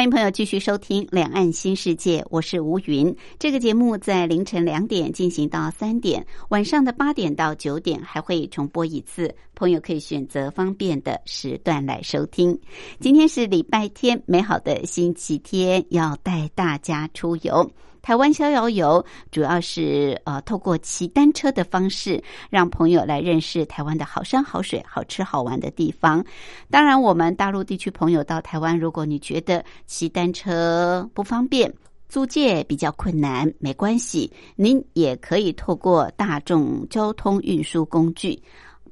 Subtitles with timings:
[0.00, 3.14] 欢迎朋友继续收听《两岸新世界》，我是吴云。
[3.38, 12.58] 这个节目在凌晨两点进行到三点，晚上的八点到九点还会重播一次，朋友可以选择方便的时段来收听。
[12.98, 17.70] 今天是礼拜天，美好的星期天，要带大家出游。
[18.02, 26.24] 台湾逍遥游主要是呃透过骑单车的方式，让朋友来认识台湾的好山好水、好吃好玩的地方。
[26.70, 31.72] 当然，我们大陆地区朋友到台湾，如果你觉得骑单车不方便，
[32.08, 38.42] 租借比较困难，没关系，您也可以透过大众交通运输工具。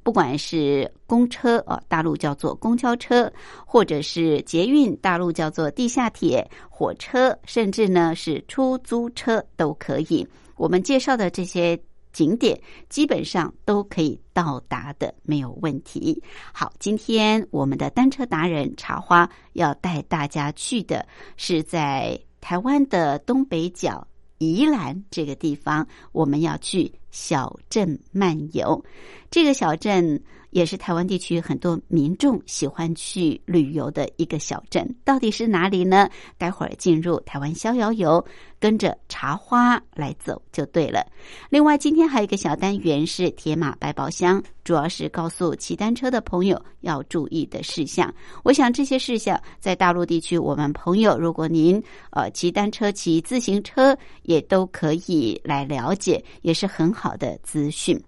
[0.09, 3.31] 不管是公车哦，大陆叫做公交车，
[3.67, 10.27] 或者是捷运，大陆叫做地下铁、火车，甚至呢是出租车都可以。
[10.57, 11.79] 我们介绍的这些
[12.11, 16.23] 景点，基本上都可以到达的，没有问题。
[16.55, 21.07] 好，今天我们的单车达人茶花要带大家去的
[21.37, 28.83] 是在台湾的东北角宜兰这个地方，我们要去小镇漫游。
[29.31, 30.21] 这个小镇
[30.51, 36.09] 也是台湾地区很多民众喜欢去旅游的一个小镇，到底是哪里呢？
[36.39, 38.25] 待会儿进入台湾逍遥游，
[38.59, 41.07] 跟着茶花来走就对了。
[41.51, 48.13] 另外，今天还有一个小单元是铁马百宝箱，主要是告诉骑单车的朋友要注意的事项。
[48.43, 57.99] 我想这些事项在大陆地区，我们朋友如果您呃骑单车、骑自行车，也都可以来了解，也是很好的资讯。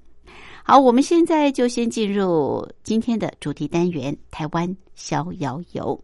[0.65, 5.99] 好，我们现在就先进入今天的主题单元——台湾逍遥游。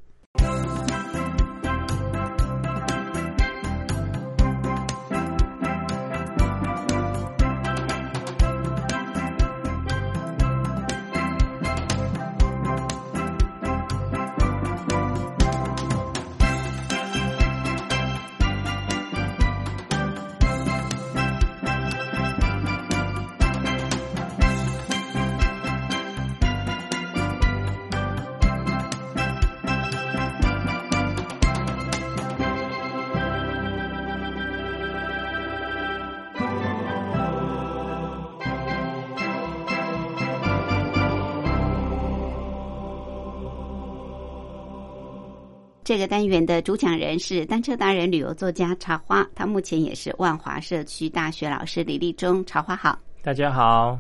[45.97, 52.45] 这个单元的主讲人是单车达人、旅游作家茶花，他目前也是万华社区大学老师李立忠。
[52.45, 53.99] 茶花好，大家好。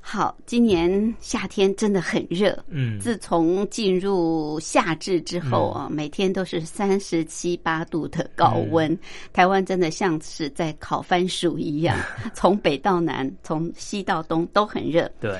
[0.00, 2.56] 好，今年夏天真的很热。
[2.68, 8.96] 嗯，自从进入夏至之后啊，每天都是三十七八度的高温，
[9.32, 11.98] 台湾真的像是在烤番薯一样，
[12.34, 15.10] 从北到南，从西到东都很热。
[15.18, 15.36] 对，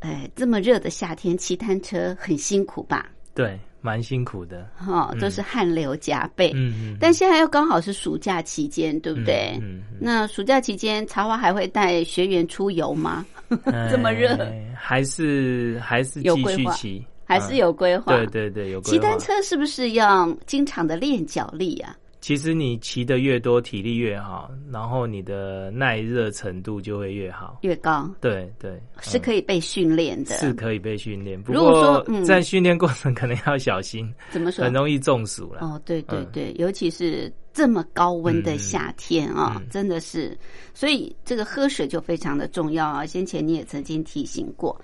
[0.00, 3.08] 哎，这么热的夏天骑单车很辛苦吧？
[3.32, 3.56] 对。
[3.84, 6.50] 蛮辛苦的，哈，都是汗流浃背。
[6.54, 9.58] 嗯嗯，但现在又刚好是暑假期间，对不对？
[9.60, 13.26] 嗯，那暑假期间，茶花还会带学员出游吗？
[13.90, 14.38] 这么热，
[14.74, 16.74] 还是还是有规划，
[17.26, 18.16] 还是有规划？
[18.16, 21.94] 对对对，有骑单车是不是要经常的练脚力啊？
[22.24, 28.10] 其实你骑的越多，体力越好，然后你的耐热程度就会越好，越高。
[28.18, 31.38] 对对，是可以被训练的，是可以被训练。
[31.46, 34.64] 如果说在训练过程可能要小心，怎么说？
[34.64, 35.60] 很容易中暑了。
[35.60, 40.34] 哦，对对对，尤其是这么高温的夏天啊，真的是，
[40.72, 43.04] 所以这个喝水就非常的重要啊。
[43.04, 44.80] 先前你也曾经提醒过。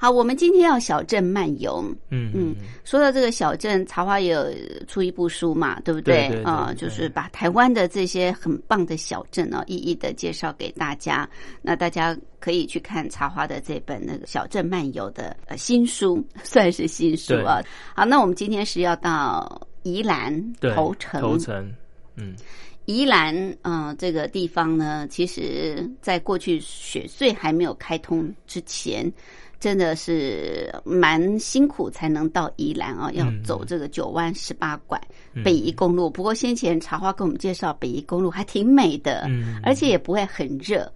[0.00, 1.84] 好，我们今天要小镇漫游。
[2.10, 2.54] 嗯嗯，
[2.84, 4.46] 说到这个小镇，茶花也有
[4.86, 6.40] 出一部书嘛，对不对？
[6.44, 11.28] 啊，就是把台湾的这些很棒的小镇哦，一一的介绍给大家。
[11.60, 17.60] 那大家可以去看茶花的这本那个小镇漫游的呃新书， 算是新书啊。
[17.96, 20.32] 好，那我们今天是要到宜兰
[20.74, 21.20] 头城。
[21.20, 21.74] 头城，
[22.14, 22.36] 嗯，
[22.84, 29.12] 宜兰嗯这个地方呢，其实在过去雪隧还没有开通之前。
[29.60, 35.00] 真的是蛮辛苦才能到宜兰啊，要走这个九弯十八拐
[35.44, 36.08] 北宜公路。
[36.08, 39.28] 不过先前茶花跟我们介绍北宜公路还挺美的，
[39.62, 40.90] 而且也不会很热。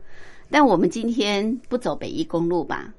[0.48, 2.92] 但我们今天不走北宜公路吧？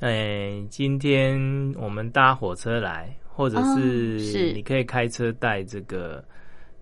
[0.00, 1.38] 哎，今天
[1.78, 6.24] 我们搭火车来，或者是你可以开车带这个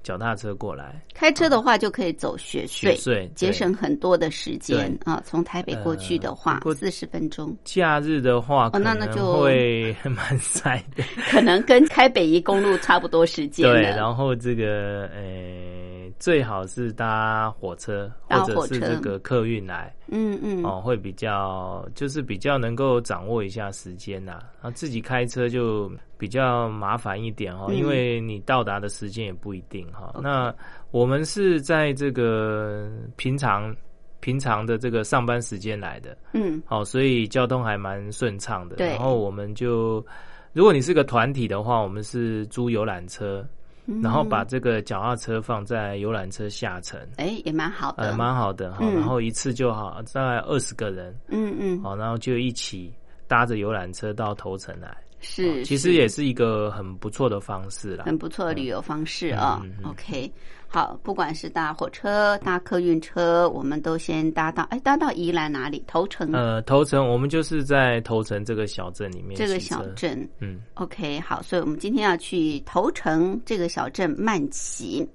[0.03, 3.29] 脚踏车过来，开车的话就可以走雪隧，雪隧对。
[3.35, 5.13] 节省很多的时间对。
[5.13, 5.23] 啊。
[5.25, 11.05] 从台北过去的话四十分钟，假日的话，哦那那能就会 蛮塞的。
[11.31, 19.95] 可能跟开北宜公路差不多时间对，然后这个呃，最好是搭火车搭或者是这个客运来。
[20.09, 25.89] 嗯嗯，哦，会比较就是比较能够掌握一下时间呐、然后自己开车就
[26.21, 27.75] 比较麻烦一点哈、哦，嗯。
[27.75, 30.55] 因为你到达的时间也不一定哈、那
[30.91, 32.87] 我们是在这个
[33.17, 33.75] 平常
[34.21, 36.63] 平常的这个上班时间来的，嗯。
[36.67, 38.77] 好、所以交通还蛮顺畅的。
[38.77, 40.05] 然后我们就，
[40.53, 43.43] 如果你是个团体的话，我们是租游览车，
[43.87, 48.81] 嗯，然后把这个脚踏车放在游览车下层，哎也蛮好的，呃，蛮好的哈。
[48.83, 48.95] 嗯。
[48.97, 51.83] 然后一次就好，大概二十个人，嗯嗯。
[51.83, 52.93] 好，然后就一起
[53.27, 54.95] 搭着游览车到头城来。
[55.21, 58.05] 是，其实也是一个很不错的方式啦。
[58.07, 60.33] 很不错的旅游方式啊、OK，
[60.67, 65.85] 好，不管是搭火车、搭客运车，我们都先搭到哎，搭到宜兰哪里？
[65.87, 70.29] 头城、呃，头城我们就是在头城这个小镇里面这个小，镇。
[70.39, 75.07] 嗯，OK，好，所以我们今天要去头城这个小镇慢骑。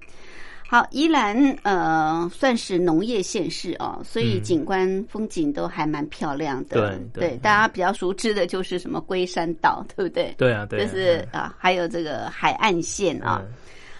[0.68, 6.98] 好，宜兰呃算是农业县市哦，所以嗯景观风景都还蛮漂亮的。
[7.12, 10.34] 对对大家比较熟知的就是什么龟山岛，对不对？
[10.36, 13.40] 对啊，对啊，就是啊，还有这个海岸线啊。
[13.46, 13.52] 嗯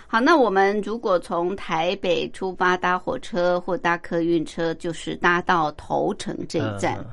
[0.08, 7.04] 好，那我们如果从台北出发搭火车或搭客运车，就是搭到头城这一站。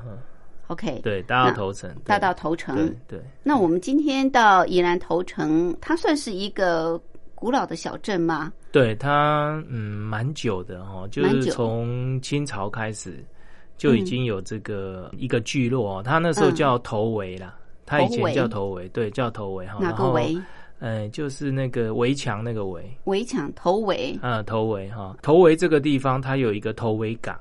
[0.68, 2.86] OK，对，搭到头城，搭到头城。
[3.08, 6.98] 对对，那我们今天到宜兰头城，它算是一个
[7.44, 8.50] 古老的小镇吗？
[8.72, 13.22] 对它嗯蛮久的哦，就是从清朝开始
[13.76, 17.54] 就已经有这个一个聚落哦，它那时候嗯叫头围啦，
[17.84, 20.34] 它以前叫头围，对，叫头围哈，哪个围？
[20.78, 24.18] 嗯，就是那个围墙那个围，围墙头围。
[24.22, 27.38] 啊，头围哈，头围这个地方它有一个头围港，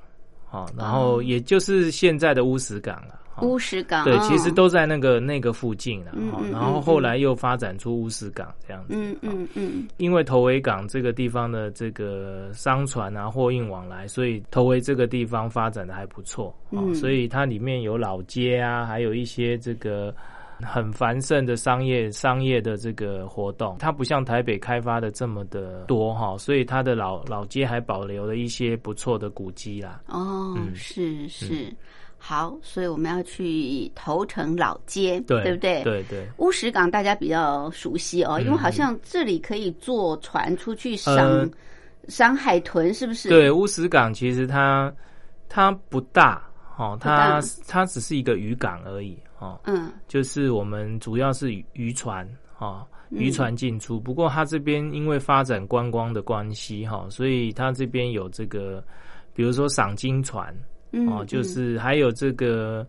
[0.51, 3.13] 哦，然后也就是现在的乌石港了。
[3.13, 4.03] 哦乌石港。
[4.05, 8.93] 对，哦其实都在那个那个附近了，哦嗯嗯嗯然后后来又发展出乌石港这样子。
[8.95, 16.53] 嗯哦嗯嗯因为头围港这个地方的这个商船啊、货运往来，所以头围这个地方发展的还不错。
[16.93, 20.13] 所以它里面有老街啊，还有一些这个
[20.59, 23.77] 很繁盛的商业商业的这个活动。
[23.79, 30.01] 它不像台北开发的这么的多哈、所以它的老老街还保留了一些不错的古迹啦。
[30.07, 31.71] 哦，嗯是是。
[32.25, 35.83] 好，所以我们要去头城老街，对，对不对？。
[35.83, 36.25] 对对。
[36.37, 41.49] 乌石港大家比较熟悉哦，因为嗯好像这里可以坐船出去赏、呃
[42.07, 43.27] 赏海豚，是不是？
[43.27, 44.89] 对，乌石港其实它
[45.49, 46.41] 它不大
[46.77, 52.25] 哦，它它只是一个渔港而已哦，嗯就是我们主要是渔渔船
[52.57, 53.99] 哦，嗯渔船进出。
[53.99, 58.81] 不过它这边因为发展观光的关系哈、所以它这边有这个，
[59.33, 60.55] 比如说赏金船
[60.93, 62.85] 嗯哦，就是还有这个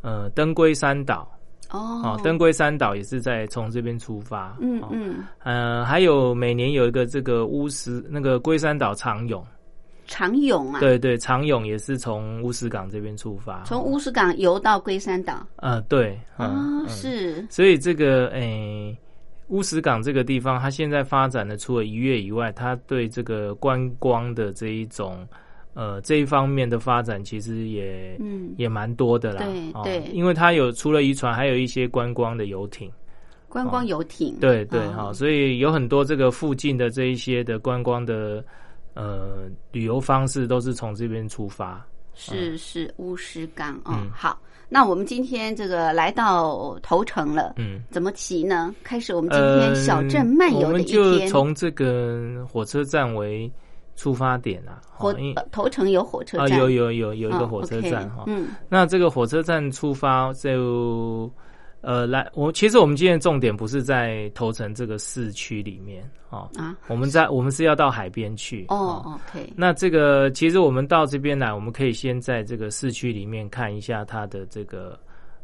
[0.00, 1.30] 呃登龟山岛。
[1.70, 2.00] 哦。
[2.02, 4.82] 哦，登龟山岛也是在从这边出发，哦嗯。
[4.90, 9.44] 嗯呃，还有每年有一个这个乌石那个龟山岛长泳。
[10.10, 15.46] 长泳啊，，对对，长泳也是从乌石港这边出发，从乌石港游到龟山岛？
[15.56, 17.46] 呃对，嗯，哦，嗯是。
[17.50, 18.96] 所以这个诶，
[19.48, 25.28] 乌石港这个地方，它现在发展的除了渔业以外，它对这个观光的这一种
[25.74, 29.44] 呃这一方面的发展，其实也、嗯也蛮多的啦。
[29.74, 32.90] 哦对对因为它有除了渔船，还有一些观光的游艇。
[33.48, 38.44] 观光游艇，对对，哦哈、所以有很多这个附近的这一些的观光的
[38.92, 41.82] 呃旅游方式，都是从这边出发。
[42.12, 43.94] 是是乌石港哦。
[43.94, 47.80] 嗯好，那我们今天这个来到头城了，嗯。
[47.90, 48.74] 怎么骑呢？
[48.82, 51.28] 开始我们今天小镇漫游的一呃我们就天。
[51.28, 53.50] 从这个火车站为
[53.98, 55.12] 出发点啊，火
[55.50, 58.50] 头城有火车啊站，有有有有一哦个火车站哈、嗯。
[58.68, 61.28] 那这个火车站出发就
[61.80, 66.76] 呃来，我其实我们今天的重点不是在头城这个市区里面哦，啊？
[66.86, 74.96] 我们在我们是要到海边去哦，OK，那这个其实我们到这边来，我们可以先在这个市区里面看一下它的这个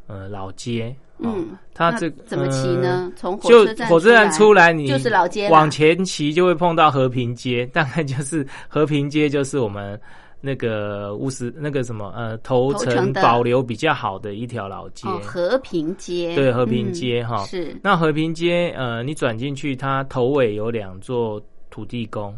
[0.07, 0.95] 呃老街。
[1.19, 3.11] 哦、嗯，它这怎么骑呢？
[3.15, 9.99] 从火车站火车站出来，你就是老街往前骑就会碰到和平街， 大概就是和平街，就是我们
[10.41, 15.09] 那个乌石那个什么呃头头城保留比较好的一条老街。
[15.09, 22.35] 哦和平街，对和平嗯街哈是那和平街呃，你转进去，它头尾有两座土地公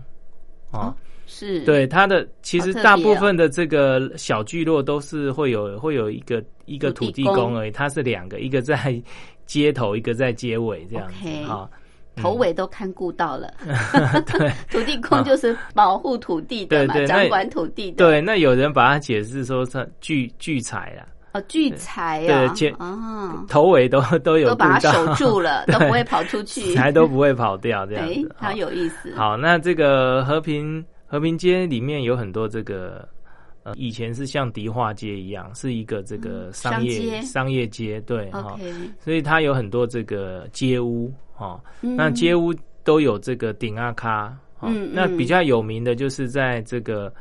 [0.71, 0.95] 哦哦
[1.27, 7.57] 是，对，它的其实大部分的这个小聚落都是会有会有一个一个土地公公。
[7.59, 9.01] 而已，它是两个，一个在
[9.45, 11.69] 街头，一个在街尾这样子 OK 哈。
[12.17, 13.53] 头尾都看顾到了。
[14.27, 14.51] 对。
[14.71, 17.97] 土地公就是保护土地的嘛，掌管土地的。
[17.99, 21.05] 对，那有人把它解释说是聚聚财啊，
[21.35, 29.15] 哦，聚财啊，对前哦，头尾都都有都把它守住了，都不会跑出去，财都不会跑掉这样好有意思。
[29.15, 33.09] 好，那这个和平和平街里面有很多这个。
[33.63, 37.23] 呃，以前是像迪化街一样，是一个这个嗯商业、商街。
[37.23, 38.57] 商业街，对哈。
[39.01, 41.97] 所以它有很多这个街屋哦，嗯。
[41.97, 44.27] 那街屋都有这个顶阿卡，
[44.61, 44.91] 哦嗯嗯。
[44.95, 47.13] 那比较有名的就是在这个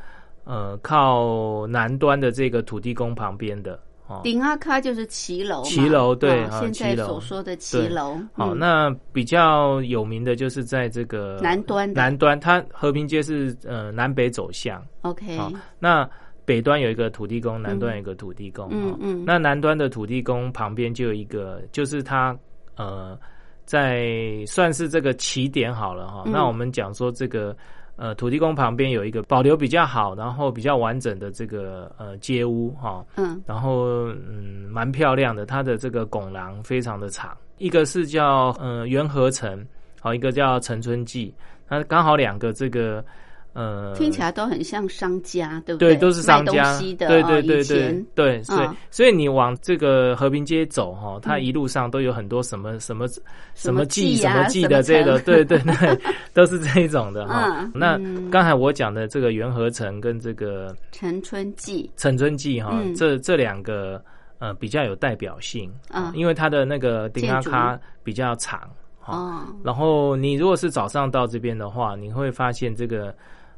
[0.43, 4.21] 呃靠南端的这个土地公旁边的哦。
[4.23, 8.17] 顶阿卡就是骑楼，骑楼对现在所说的骑楼。
[8.33, 8.59] 好，嗯。
[8.59, 16.09] 那比较有名的就是在这个南端南端，它和平街是呃南北走向，OK，好，那
[16.45, 19.23] 北端有一个土地公，南端有一个土地公，哦嗯嗯。
[19.25, 22.37] 那南端的土地公旁边就有一个，就是它
[22.75, 23.17] 呃，
[23.65, 26.23] 在算是这个起点好了哈。
[26.25, 26.31] 嗯。
[26.31, 27.55] 那我们讲说这个
[27.95, 33.41] 呃土地公旁边有一个保留比较好，然后比较完整的这个呃街屋哈，嗯。
[33.45, 39.65] 然后嗯蛮漂亮的，它的这个拱廊非常的长，一个是叫呃元和城，
[40.01, 41.33] 好，一个叫陈春记，
[41.69, 43.03] 那刚好两个这个
[43.55, 45.97] 呃听起来都很像商家，对不对，对？
[45.97, 53.07] 都是商家，东西的，对哦对对对对，所以、嗯所以你往这个和平街走哈，它一路上都有很多什么什么
[53.55, 55.99] 什么记什么记的这个，对对对，
[56.33, 57.57] 都是这一种的哈。
[57.59, 58.29] 嗯那嗯。
[58.29, 62.93] 刚才我讲的这个元和城跟这个陈春记，陈春记哈，嗯。
[62.93, 64.03] 这这两个
[64.39, 66.11] 呃比较有代表性嗯。
[66.13, 68.59] 因为它的那个顶阿卡比较长
[68.99, 69.15] 哈。
[69.17, 73.15] 哦，然后你如果是早上到这边的话，你会发现这个，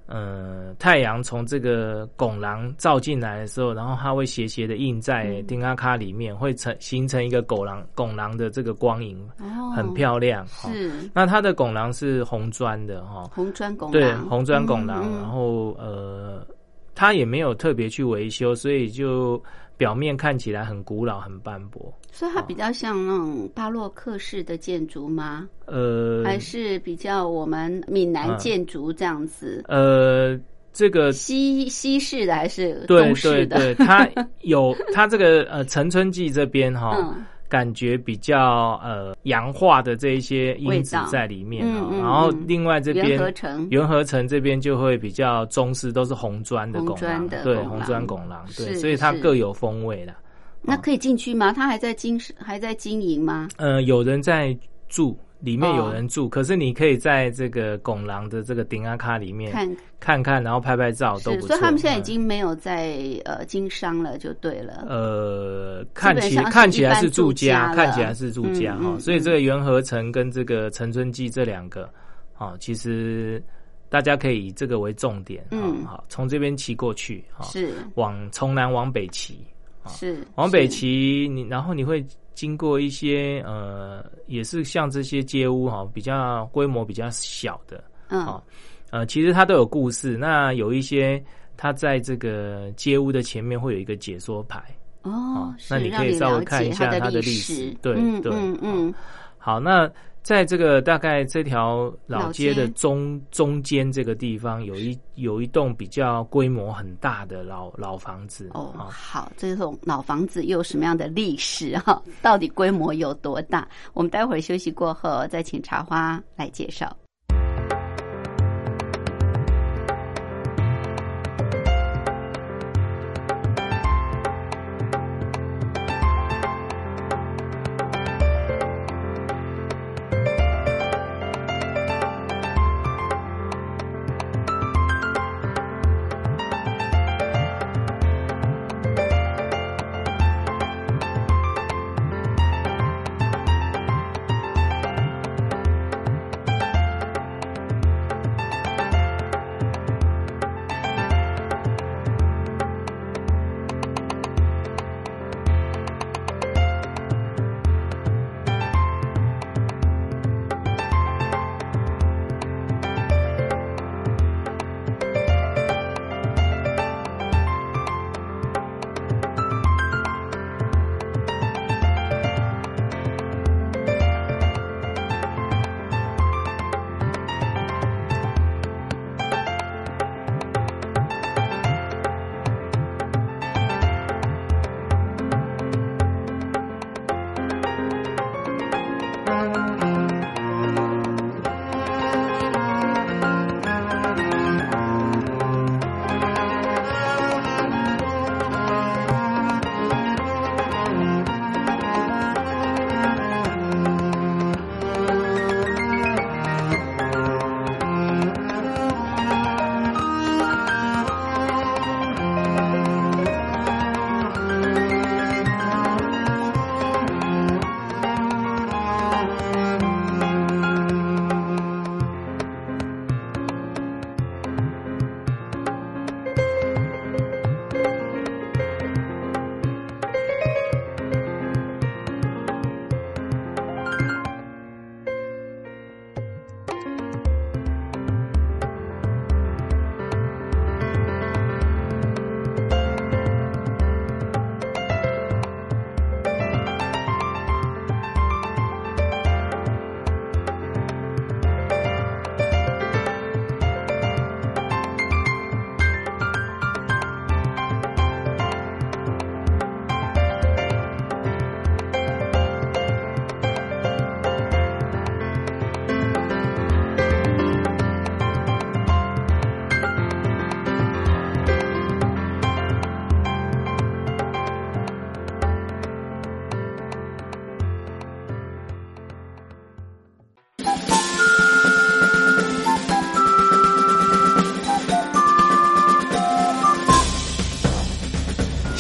[0.08, 5.46] 呃，太阳从这个拱廊照进来的时候，然后它会斜斜的映在嗯。
[5.46, 10.46] 丁阿卡里面，会成形成一个拱廊拱廊的这个光影，哦，很漂亮。
[10.48, 10.72] 哈。
[10.72, 15.16] 是那它的拱廊是红砖的哈，红砖拱对，红砖拱廊，嗯嗯。
[15.20, 16.48] 然后呃，
[16.96, 19.42] 它也没有特别去维修，所以就
[19.78, 21.94] 表面看起来很古老、很斑驳。
[22.12, 25.48] 所以它比较像那种巴洛克式的建筑吗？
[25.66, 29.64] 呃，还是比较我们闽南嗯建筑这样子？
[29.68, 30.40] 呃，
[30.74, 33.58] 这个西西式的还是对中式的？
[33.58, 34.10] 对对，它
[34.42, 42.46] 有它这个呃 陈春记这边哈、嗯感觉比较呃洋化的这一些因子在里面啊、嗯嗯然后嗯。
[42.48, 43.68] 另外这元边和城。
[43.70, 50.14] 元和城这边就会比较中式，都是红砖的拱廊，对，红砖廊拱廊，对，所以它各有风味的。
[50.62, 51.54] 那可以进去吗？
[51.54, 53.48] 它还在经还在经营吗？
[53.58, 54.58] 呃，有人在
[54.90, 59.78] 住，里面有哦人住，可是你可以在这个拱廊的这个顶阿卡里面看。
[60.00, 61.48] 看看，然后拍拍照都，不错。
[61.48, 64.86] 所以他们现在已嗯经没有在呃经商了，就对了。
[64.88, 69.00] 呃，看起看起来是住住家，看起来是住家哈、嗯嗯。
[69.00, 71.90] 所以这个元和城跟这个陈春记这两个，
[72.38, 73.44] 啊、其实
[73.90, 75.84] 大家可以以这个为重点，嗯。
[75.84, 77.74] 好，从这边骑过去，哈、是。
[77.96, 79.40] 往从南往北骑，
[79.88, 80.70] 是往北是。
[80.70, 88.24] 骑，你然后你会经过一些呃，也是像这些街屋哈、比较规模比较小的，嗯。
[88.26, 88.44] 好
[88.90, 90.16] 呃，其实它都有故事。
[90.16, 91.22] 那有一些
[91.58, 94.64] 它在这个街屋的前面会有一个解说牌，
[95.02, 98.94] 哦哦，那你可以稍微看一下它它的历史史，对嗯对嗯嗯，
[99.38, 99.92] 好，那
[100.28, 112.04] 在这个大概这条老街的中中间这个地方，有一有一栋比较规模很大的老老房子哦，啊好，这种老房子又有什么样的历史哈？
[112.22, 113.66] 到底规模有多大？
[113.94, 116.94] 我们待会儿休息过后再请茶花来介绍。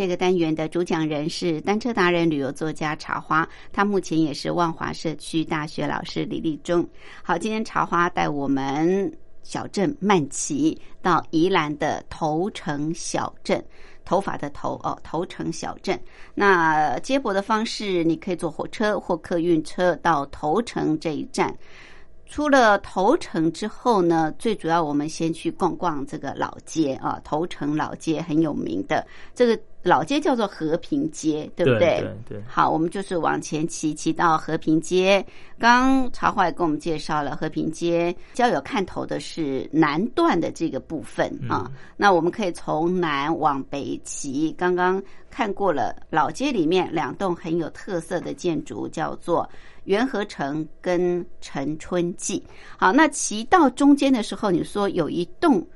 [0.00, 6.88] 这个单元的主讲人是单车达人、旅游作家茶花，他目前也是万华社区大学老师李立忠。
[7.22, 13.62] 好，今天茶花带我们小镇慢骑到宜兰的头城小镇，
[14.02, 16.00] 头发的头哦，头城小镇。
[16.34, 21.54] 那接驳的方式，你可以坐火车或客运车到头城这一站。
[22.24, 29.60] 出了头城之后呢，最主要我们先去逛逛这个老街啊，头城老街很有名的这个。
[29.82, 32.00] 老街叫做和平街，对不对？
[32.00, 32.42] 对对。
[32.46, 35.24] 好，我们就是往前骑，骑到和平街。
[35.58, 41.70] 刚茶花也跟我们介绍了和平街，较有看头的是南段的这个部分啊。
[41.96, 44.52] 那我们可以从南往北骑。
[44.58, 49.48] 刚刚看过了老街里面两栋很有特色的建筑，叫做
[49.84, 52.42] 元和城跟陈春记。
[52.76, 55.66] 好，那骑到中间的时候，你说有一栋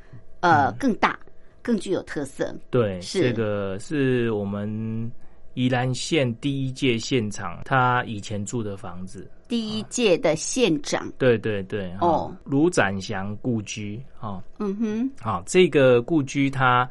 [0.40, 1.18] 呃更大。
[1.64, 3.22] 更具有特色，对，是。
[3.22, 5.10] 这个是我们
[5.54, 16.86] 宜兰县第一届县长他以前住的房子，第一届的县长，对对对，哦，卢展祥故居，哦，嗯哼，好，这个故居它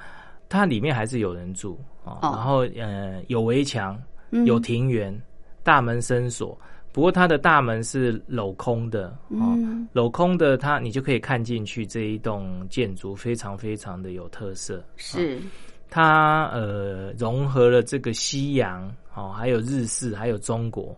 [0.49, 4.01] 它里面还是有人住哦，然后呃有围墙，
[4.45, 5.15] 有庭园，
[5.61, 6.57] 大门深锁。
[6.93, 9.57] 不过它的大门是镂空的，哦，
[9.93, 14.81] 镂空的，它你就可以看进去这一栋建筑，非常非常的有特色。
[14.95, 15.41] 是
[15.89, 20.95] 它呃融合了这个西洋哦，还有日式，还有中国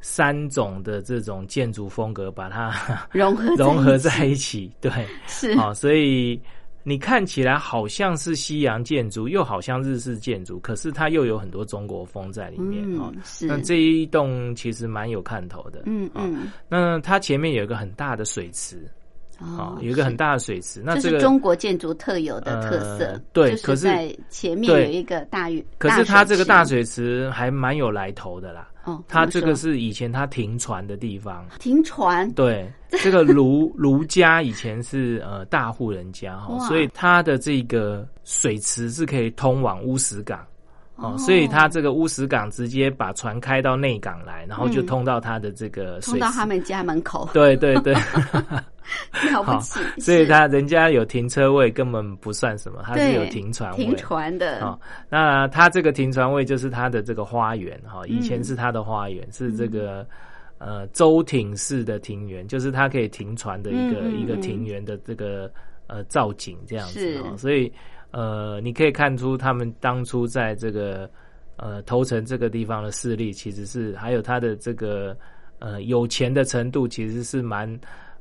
[0.00, 2.74] 三种的这种建筑风格，把它
[3.12, 4.70] 融合融合在一起。
[4.80, 4.90] 对，
[5.26, 6.38] 是啊，所以。
[6.88, 13.12] 你看起来好像是西洋建筑，又好像日式建筑，可是它又有很多中国风在里面哦。
[13.40, 15.82] 那这一栋其实蛮有看头的。
[15.86, 16.52] 嗯嗯。
[16.68, 18.88] 那它前面有一个很大的水池，
[19.40, 20.80] 哦，有一个很大的水池。
[20.84, 23.20] 那这是中国建筑特有的特色。
[23.32, 25.66] 对，可是在前面有一个大雨。
[25.78, 28.68] 可是它这个大水池还蛮有来头的啦。
[28.86, 31.44] 哦，它这个是以前它停船的地方。
[31.58, 32.30] 停船？
[32.32, 32.72] 对，
[33.02, 40.42] 这个卢卢家以前是呃大户人家哈，所以它的这个水池是可以通往乌石港。
[40.96, 47.28] 哦，所以他这个乌石港直接把船开到内港来，然后就通到他的这个通到他们家门口。
[47.32, 47.94] 对对对。
[49.32, 53.84] 了不起，所以他人家有停车位根本不算什么，他是有停船位。
[53.84, 54.78] 停船的哦，
[55.08, 60.06] 那他这个停船位就是他的这个花园哈，以前是他的花园，是这个
[60.58, 65.50] 呃舟艇式的庭园，就是他可以停船的一个一个庭园的这个
[65.88, 67.36] 呃造景这样子哦。
[67.36, 67.72] 所以
[68.10, 71.08] 呃，你可以看出他们当初在这个
[71.56, 75.16] 呃头城这个地方的势力，其实是还有他的这个
[75.58, 77.78] 呃有钱的程度，其实是蛮。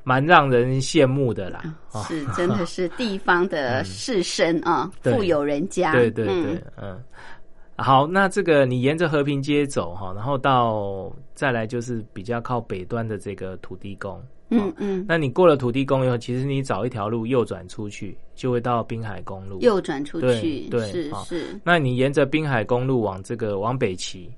[0.08, 1.64] 蛮让人羡慕的啦，
[2.08, 5.92] 是真的是地方的士绅啊，富有人家。
[5.94, 7.04] 对对对，嗯，
[7.76, 19.60] 好，那这个你沿着和平街走哈，然后到再来就是比较靠北端的这个土地公，嗯嗯，那你过了土地公以后，其实你找一条路右转出去，就会到滨海公路。
[19.62, 21.60] 右转出去，对，是是。
[21.64, 24.32] 那你沿着滨海公路往这个往北骑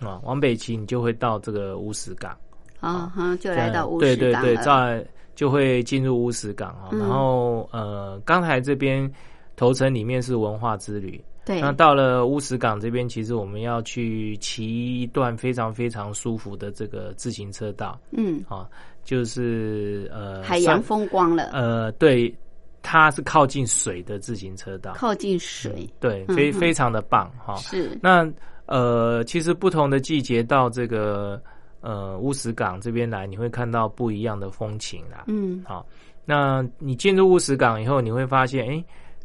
[0.00, 2.36] 啊，往北骑，你就会到这个乌石港。
[2.80, 6.90] 啊哈，就来到乌石港对对对，在就会进入乌石港啊。
[6.92, 9.10] 然后呃，刚才这边
[9.56, 11.60] 头城里面是文化之旅，对。
[11.62, 17.98] 那到了乌石港这边，其实我们要去骑一段非常非常舒服的这个自行车道。
[18.10, 18.68] 嗯，啊，
[19.04, 21.50] 就是呃，海洋风光了。
[21.52, 22.34] 呃，对，
[22.82, 27.54] 它是靠近水的自行车道，靠近水，对，非非常的棒哈。
[27.56, 27.96] 是。
[28.02, 28.28] 那
[28.66, 31.40] 呃，其实不同的季节到这个。
[31.86, 35.24] 呃，乌石港这边来，你会看到不一样的风情啦。
[35.26, 35.84] 嗯，好，
[36.24, 38.84] 那你进入乌石港以后，你会发现，哎，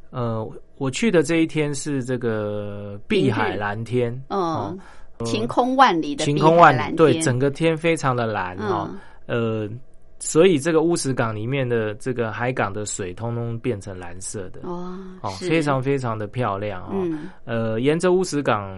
[0.10, 0.46] 呃，
[0.78, 4.78] 我去的这一天是这个碧海蓝天，嗯，
[5.24, 8.89] 晴空万里的晴空万里，对，整个天非常的蓝哦。
[9.30, 9.70] 呃，
[10.18, 16.89] 所以这个乌石港里面的这个海港的水，通通变成蓝色的，哦，哦，非常非常的漂亮哦。
[16.94, 18.76] 嗯呃，沿着乌石港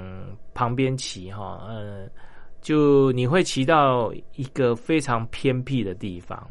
[0.54, 2.06] 旁边骑哈，呃，
[2.62, 6.46] 就你会骑到一个非常偏僻的地方，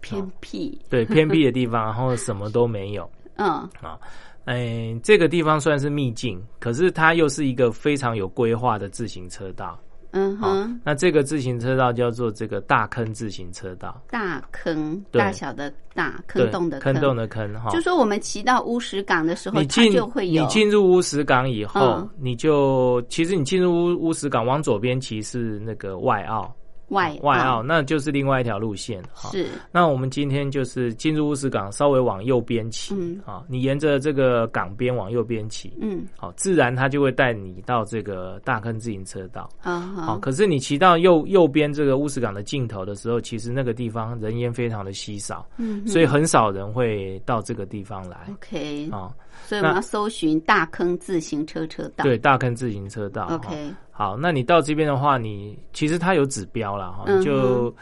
[0.00, 3.08] 偏僻，对，偏僻的地方，然后什么都没有。
[3.38, 3.48] 嗯
[3.80, 3.98] 啊，
[4.44, 9.78] 哎，这个地方算是秘境，可是它又是一个非常有规划的自行车道。
[10.16, 17.68] 嗯哼，那这个自行车道叫做这个大坑自行车道，大坑，大小的大，坑洞的坑洞的坑哈。
[17.68, 20.42] 就说我们骑到乌石港的时候，你进就会有。
[20.42, 22.08] 你进入乌石港以后，嗯。
[22.18, 26.50] 你就其实你进入乌乌石港往左边骑是那个外澳，
[26.88, 29.30] 外外澳，那就是另外一条路线哈。
[29.30, 29.48] 是。
[29.72, 33.20] 那我们今天就是进入乌石港，稍微往右边骑嗯。
[33.24, 36.06] 啊，你沿着这个港边往右边骑，嗯。
[36.16, 39.48] 好，自然它就会带你到这个大坑自行车道。
[39.62, 48.28] 啊好，可是你骑到右右边这个乌石港的尽头的时候，其实那个地方人烟非常的稀少，嗯所以很少人会到这个地方来。
[48.30, 49.12] OK，啊。
[49.44, 52.02] 所以我们要搜寻大坑自行车车道。
[52.02, 53.26] 对，大坑自行车道。
[53.30, 57.74] ，OK，好，那你到这边的话，你其实它有指标了哈，就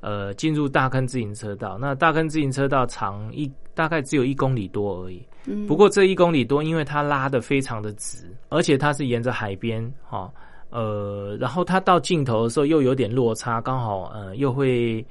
[0.00, 1.78] 呃进入大坑自行车道。
[1.80, 5.22] 那大坑自行车道长一大概只有一公里多而已。
[5.46, 10.30] 嗯，不过这一公里多，因为它拉的非常的直，而且它是沿着海边哈，
[10.70, 15.06] 呃，然后它到尽头的时候又有点落差，刚好呃又会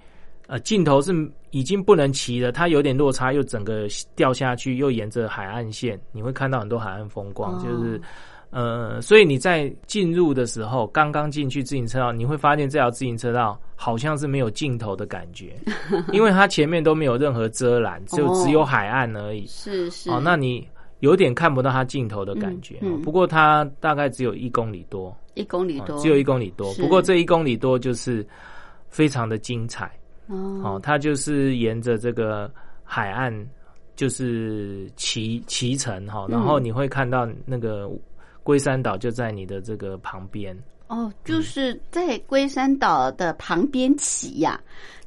[0.48, 1.12] 呃尽头是
[1.52, 8.02] 已经不能骑了，它有点落差，又整个掉下去，又沿着海岸线，你会看到很多海岸风光，哦就是。
[8.52, 15.60] 呃，所以你在进入的时候，刚刚进去自行车道，你会发现这条自行车道好像是没有尽头的感觉，
[16.14, 19.46] 因为它前面都没有任何遮拦，就只有海岸而已。
[19.46, 20.66] 是是哦，那你
[21.00, 22.78] 有点看不到它尽头的感觉。
[22.82, 26.74] 嗯嗯不过它大概只有一公里多，一公里多，哦只有一公里多。
[26.76, 28.26] 不过这一公里多就是
[28.88, 29.92] 非常的精彩。
[30.28, 32.52] 哦哦，它就是沿着这个
[32.84, 33.34] 海岸，
[33.96, 37.90] 就是骑骑乘哈，然后嗯你会看到那个
[38.44, 40.58] 龟山岛就在你的这个旁边。
[40.88, 44.60] 哦，就是在龟山岛的旁边骑呀、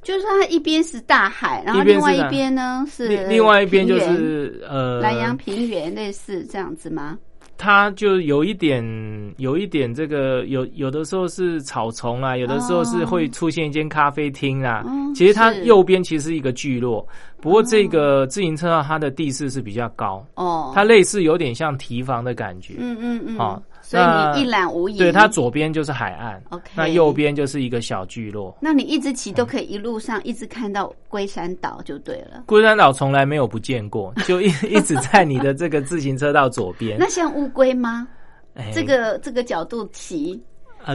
[0.03, 7.17] 就是它一边是大海，然后另外一边呢是另另外一边就是呃南洋平原，类似这样子吗？
[7.59, 8.83] 它就有一点，
[9.37, 14.83] 有一点这个有有的时候是草丛啊，有的时候是会出现一间咖啡厅啊。
[14.87, 17.05] 哦其实它右边其实是一个聚落，
[17.41, 22.75] 不过这个自行车道它的地势是比较高，哦，它类似有点像提防的感觉。
[22.79, 24.99] 嗯嗯嗯，好所以你一览无遗。
[24.99, 28.55] 对，它左边就是海岸 OK 那右边就是一个小聚落。
[28.61, 32.43] 那你一直骑都可以一路上一直看到龟山岛就对了。
[32.45, 36.99] 龟山岛从来没有不见过， 就一一直在你的这个自行车道左边。
[37.01, 38.07] 那像乌龟吗？
[38.55, 40.31] 哎这个这个角度骑，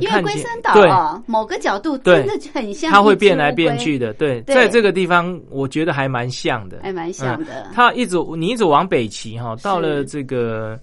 [0.01, 7.67] 因为龟山岛对啊，某个角度对真的很像，它会变来变去，的，对，对在这个地方我觉得还蛮像的，还蛮像的。
[7.73, 10.77] 它一直你一直往北骑哈，到了是这个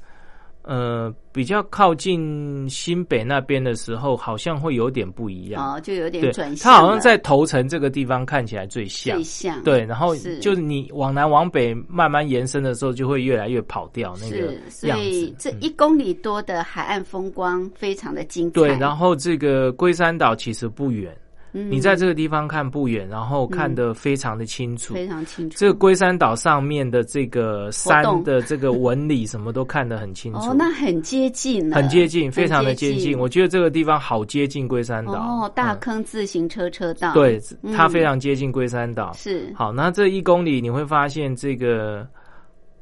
[0.70, 5.74] 呃比较靠近新北那边的时候，好像会有点不一样。
[5.74, 6.78] 哦，就有点转，向了。
[6.78, 9.24] 它好像在头城这个地方看起来最像最。
[9.24, 18.54] 像，对，然后就是你往南往北慢慢延伸的时候，就会越来越跑掉那个是，所以这一公里多的海岸风光非常的精彩。
[18.54, 21.12] 对，然后这个龟山岛其实不远，
[21.52, 24.94] 嗯你在这个地方看不远，然后看得非常的清楚。
[24.94, 25.56] 非常清楚。
[25.58, 33.18] 这个龟山岛上面的这个山的这个纹理什么都看得很清楚，哦，那很接近了，很接近，非常的很接接近。
[33.18, 35.14] 我觉得这个地方好接近龟山岛。
[35.14, 39.12] 哦，大嗯坑自行车车道，对，嗯它非常接近龟山岛。
[39.12, 42.06] 是好，那这一公里你会发现这个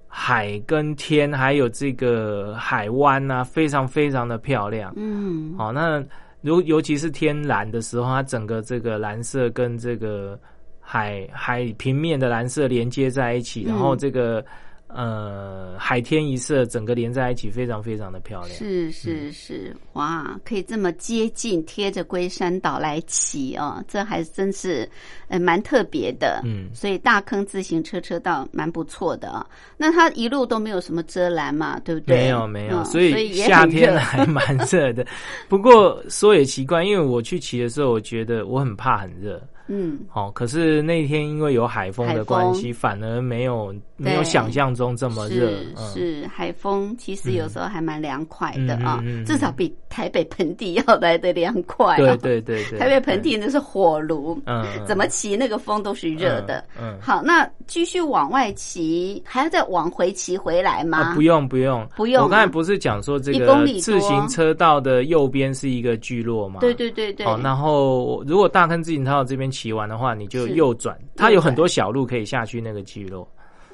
[0.06, 4.92] 海跟天，还有这个海湾啊，非常非常的漂亮。
[4.96, 6.02] 嗯，好，那
[6.42, 10.38] 尤尤其是天蓝的时候，它整个这个蓝色跟这个
[10.80, 13.68] 海海平面的蓝色连接在一起，嗯。
[13.68, 14.44] 然后这个
[14.88, 18.50] 呃海天一色整个连在一起，非常非常的漂亮。
[18.52, 24.88] 是是是，哇，可以这么接近贴着龟山岛来骑哦，这还真是
[25.28, 26.40] 呃蛮特别的。
[26.44, 29.46] 嗯所以大坑自行车车道蛮不错的啊。
[29.76, 32.16] 那它一路都没有什么遮拦嘛，对不对？
[32.16, 35.06] 没有没有，嗯所以夏天还蛮热的。
[35.48, 39.40] 不过说也奇怪，因为我去骑的时候，我觉得我很怕很热。
[39.70, 45.50] 嗯，哦，可是那天因为有海风的关系，反而没有没有想象中这么热。
[45.50, 51.96] 是是，海风其实有时候还蛮凉快的啊，至少比台北盆地要来的凉快、啊。
[51.96, 56.64] 对对对对，台北盆地那是火炉，嗯，怎么骑那个风都是热的。
[56.80, 60.98] 嗯，嗯好，那继续往外骑，还要再往回骑回来吗？
[60.98, 66.60] 啊，不用不用不用啊我刚才不是讲说这一公里自行车道的右边是一个聚落吗？
[66.60, 67.26] 对对对对。
[67.26, 73.28] 好，然后如果大坑自行车道这边骑完的话，你就右转，它有很多小路可以下去那个聚落。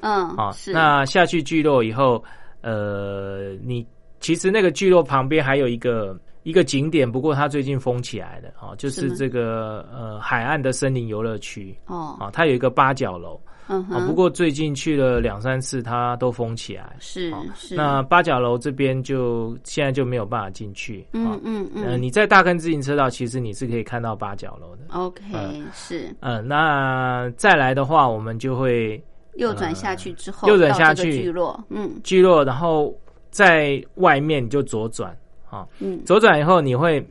[0.05, 0.71] 嗯，啊，是。
[0.71, 2.23] 那下去聚落以后，
[2.61, 3.85] 呃，你
[4.19, 16.95] 其实那个聚落旁边还有一个一个景点，不过它最近封起来了啊，就是这个呃海岸的森林游乐区哦，啊，它有一个八角楼啊，嗯哦，不过最近去了两三次，它都封起来。
[16.99, 21.67] 是好是，那八角楼这边就现在就没有办法进去哦嗯。
[21.73, 24.83] 嗯呃，嗯你在大坑自行车道，其实你是可以看到八角楼的。
[24.89, 26.15] ，OK，嗯是。
[26.19, 29.03] 嗯，那再来的话，我们就会
[29.35, 31.91] 右转下去之后，右转下去聚落，嗯。
[32.03, 32.93] 聚落，然后
[33.29, 35.15] 在外面你就左转
[35.49, 37.05] 啊，嗯，左转以后你会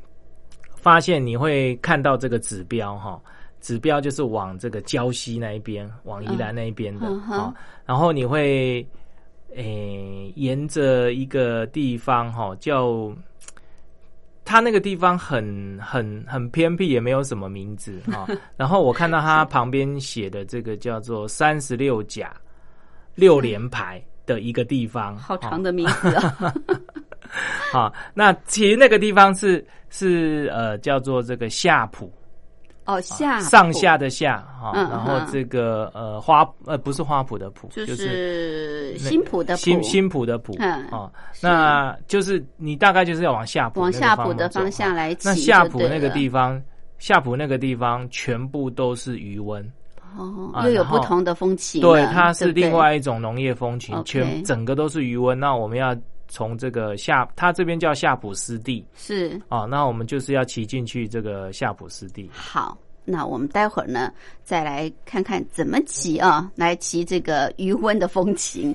[0.77, 3.21] 发现你会看到这个指标哈，
[3.61, 7.55] 指标就是往这个礁溪那一边，往宜兰那一边的啊，
[7.87, 8.87] 然后你会
[9.55, 13.13] 诶、沿着一个地方哈叫。
[14.45, 18.29] 它那个地方很很很偏僻，也没有什么名字 啊。
[18.57, 22.33] 然后我看到它旁边写的这个叫做三十六甲
[23.15, 26.55] 六连排的一个地方，好长的名字啊，
[27.73, 32.13] 啊，那其实那个地方是是呃叫做这个夏浦，
[32.87, 35.27] 哦，下上下的下哈，嗯然后嗯。
[35.33, 40.87] 这个呃花呃不是花圃的圃，就就是是新浦的新新浦的浦嗯。
[40.89, 46.63] 啊，那就是你大概就是要往下浦往下浦的方向来骑，那下浦那个地方，
[46.99, 49.63] 下浦那个地方全部都是余温，
[50.17, 55.39] 哦，又有不同的风情了，对，它是另外一种农业风情全整个都是余温。
[55.39, 55.97] 那我们要
[56.29, 62.31] 从这个下，它这边叫夏普湿地是啊，那我们就是要骑进去这个夏普湿地。
[62.33, 62.77] 好。
[63.07, 64.11] 那我们待会儿呢，
[64.45, 68.75] 再来看看怎么骑啊，来骑这个余温的风情。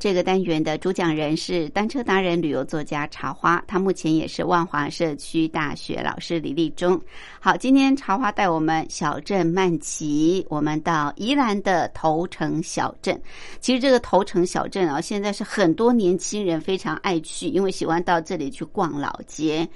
[0.00, 6.98] 这个单元的主讲人是单车达人、旅游作家茶花，他目前也是万华社区大学老师李立忠。
[7.38, 13.20] 好，今天茶花带我们小镇慢骑，我们到宜兰的头城小镇。
[13.60, 19.68] 其实这个头城小镇啊，现在是很多年轻人非常爱去，因为喜欢到这里去逛老街。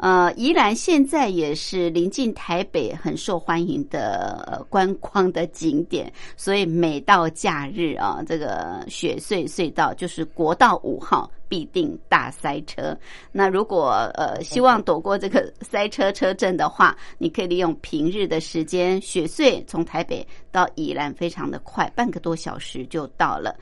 [0.00, 12.96] 呃，宜兰现在也是临近台北很受欢迎的观光的景点，所以每到假日啊，这个雪穗隧道就是国道五号必定大塞车。
[13.32, 23.54] 那如果呃希望躲过这个塞车车阵的话，你可以利用平日的时间，雪隧从台北到宜兰非常的快，半个多小时就到了。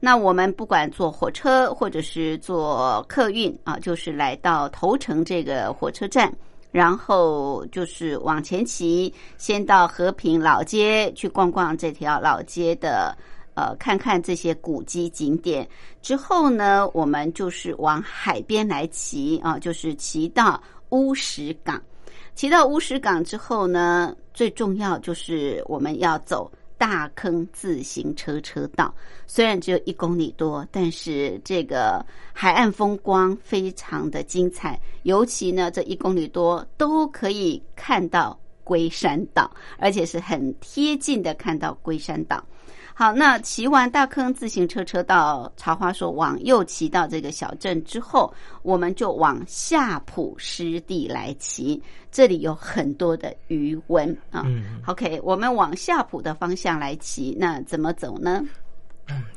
[0.00, 6.30] 那我们不管坐火车或者是坐客运啊，就是来到头城这个火车站，
[6.72, 13.16] 然后就是往前骑，先到和平老街去逛逛这条老街的，
[13.56, 15.68] 呃，看看这些古迹景点。
[16.00, 21.82] 之后呢，我们就是往海边来骑啊，就是骑到乌石港。
[22.36, 26.48] 骑到乌石港之后呢，最重要就是我们要走。
[26.78, 28.94] 大坑自行车车道
[29.26, 42.44] 虽然只有一公里多，但是这个海岸风光非常的精彩，尤其呢这一公里多都可以看到龟山岛，而且是很贴近的看到龟山岛。
[42.98, 48.32] 好，那骑完大坑自行车车道，茶花说往右骑到这个小镇之后，
[48.62, 51.78] 我们就往夏普湿地来骑。
[52.10, 54.44] 这里有很多的余温啊。
[54.46, 58.42] 嗯 OK，我们往夏普的方向来骑，那怎么走呢？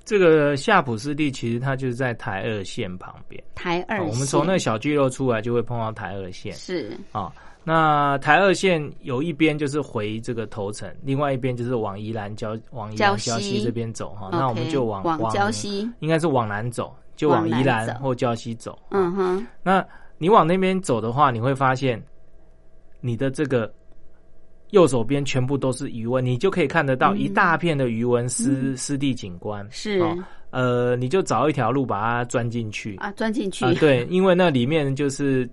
[0.05, 3.43] 这个夏普湿地其实它就是在台二线旁边。
[3.55, 7.30] 台二线，哦我们从那个小巨肉出来就会碰到台二线是啊。
[7.64, 14.30] 那台二线有一边就是回这个头城，另外一边就是往宜兰交往宜兰礁溪这边走哈。
[14.32, 18.80] 那我们就往往礁溪，应该是往南走，就往宜兰或礁溪走。
[18.91, 19.86] 嗯哼，那
[20.18, 22.01] 你往那边走的话，你会发现
[23.01, 23.72] 你的这个
[24.72, 29.68] 右手边全部都是余温，你就可以看得到嗯一大片的余温湿湿地景观。
[29.70, 30.18] 是哦
[30.51, 35.47] 呃，你就找一条路把它钻进去啊，钻进去啊，对，因为那里面就是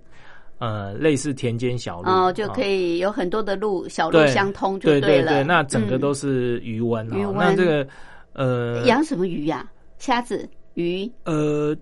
[0.59, 5.01] 呃类似田间小路哦，就可以以有很多的路小路相通就了。
[5.01, 7.15] 对对对，那整个嗯都是余温哦。
[7.15, 7.87] 余温那这个
[8.33, 9.69] 呃养什么鱼呀？
[9.97, 11.75] 虾子、鱼呃，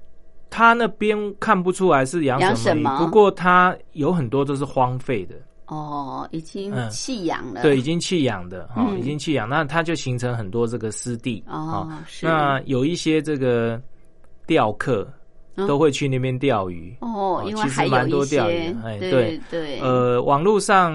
[0.50, 5.36] 他那边看不出来是养养什么不过它有很多都是荒废的。
[5.68, 7.62] 哦，已经嗯弃养了。
[7.62, 11.90] 对，已经弃养的哈、嗯已经弃养，那它就形成很多这个湿地哦
[12.22, 13.82] 那有一些这个
[14.46, 15.14] 钓客嗯
[15.56, 16.96] 都会去那边钓鱼。
[17.02, 19.42] 哦，因为其实还蛮多钓鱼对对。
[19.50, 20.94] 对，呃，网络上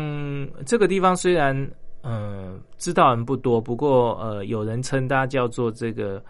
[0.66, 1.56] 这个地方虽然
[2.02, 6.22] 嗯、呃知道人不多，不过呃有人称它叫做这个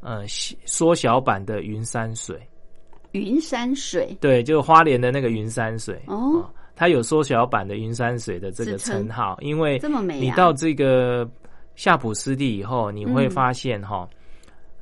[0.00, 2.40] 呃细缩小版的云山水，
[3.12, 4.16] 云山水。
[4.20, 6.00] 对，就是花莲的那个云山水。
[6.06, 6.40] 哦。
[6.40, 9.08] 啊它有缩小版的云山水的这个自称。
[9.08, 10.20] 称号，因为这么美啊。
[10.20, 11.28] 你到这个
[11.74, 13.30] 夏普湿地以后，你会嗯。
[13.30, 14.08] 发现哈、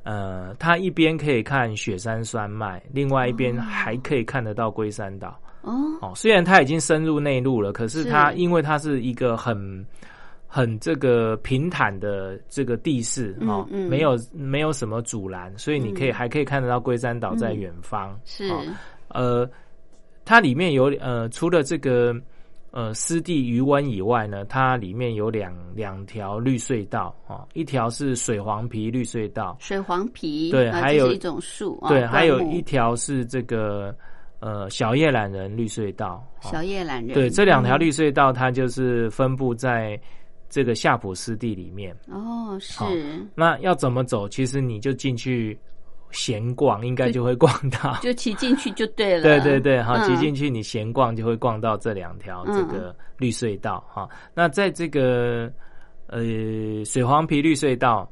[0.07, 5.37] 呃，它一边可以看雪山山脉，另外一边还可以看得到龟山岛。
[5.63, 9.85] 哦，哦，虽然它已经深入内陆了，可是它因为它是一个很
[10.47, 13.89] 很这个平坦的这个地势哦，嗯。
[13.89, 16.13] 嗯没有没有什么阻拦，所以你可以、嗯。
[16.13, 18.17] 还可以看得到龟山岛在嗯远方。
[18.23, 18.47] 是。
[18.47, 18.63] 哦。
[19.09, 19.49] 呃，
[20.23, 22.15] 它里面有呃，除了这个
[22.71, 33.95] 呃湿地鱼湾以外呢，它里面有两两条绿隧道哦，一条是水黄皮绿隧道，水黄皮，啊对还有一种树，啊对，还有一条是这个
[34.39, 36.23] 呃小叶懒人绿隧道。
[36.41, 39.99] 哦小叶懒人，对，这两条嗯绿隧道它就是分布在
[40.49, 41.95] 这个夏普湿地里面。
[42.07, 42.89] 哦，是好
[43.33, 44.29] 那要怎么走？
[44.29, 45.57] 其实你就进去
[46.11, 47.97] 闲逛，应该就会逛到。
[48.01, 54.07] 就 骑进去就对了，对对对，好，嗯骑进去你闲逛就会逛到这两条嗯这个绿隧道哈。
[54.33, 55.51] 那在这个
[56.07, 56.19] 呃
[56.85, 58.09] 水黄皮绿隧道，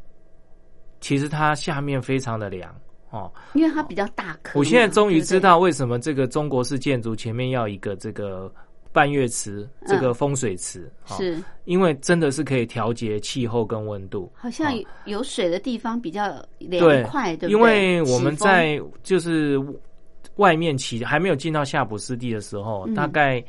[0.99, 2.73] 其实它下面非常的凉
[3.11, 3.31] 哦。
[3.53, 4.59] 因为它比较大颗。
[4.59, 8.53] 我现在终于知道为什么这个中国式建筑前面要一个这个
[8.95, 14.31] 半月池，这个风水池，哦是因为真的是可以调节气候跟温度。
[14.33, 17.49] 好像哦有水的地方比较凉快，对不对？
[17.51, 19.59] 因为我们在就是
[20.37, 23.43] 外面起还没有进到夏普湿地的时候，嗯大概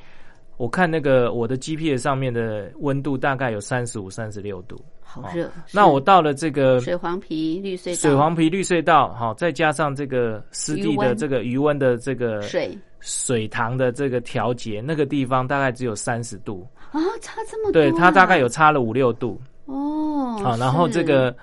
[0.57, 4.77] 我看那个我的 GPS 上面的温度大概有三十五、三十六度。
[5.23, 5.51] 好热。
[5.73, 19.41] 那我到了这个水黄皮绿隧道，水黄皮绿隧道，好，再加上这个湿地的这个余温的这个水水塘的这个调节，那个地方大概只有三十度，啊，差这么多、对，它大概有差了五六度。
[19.67, 20.39] 哦。
[20.43, 21.35] 好，然后这个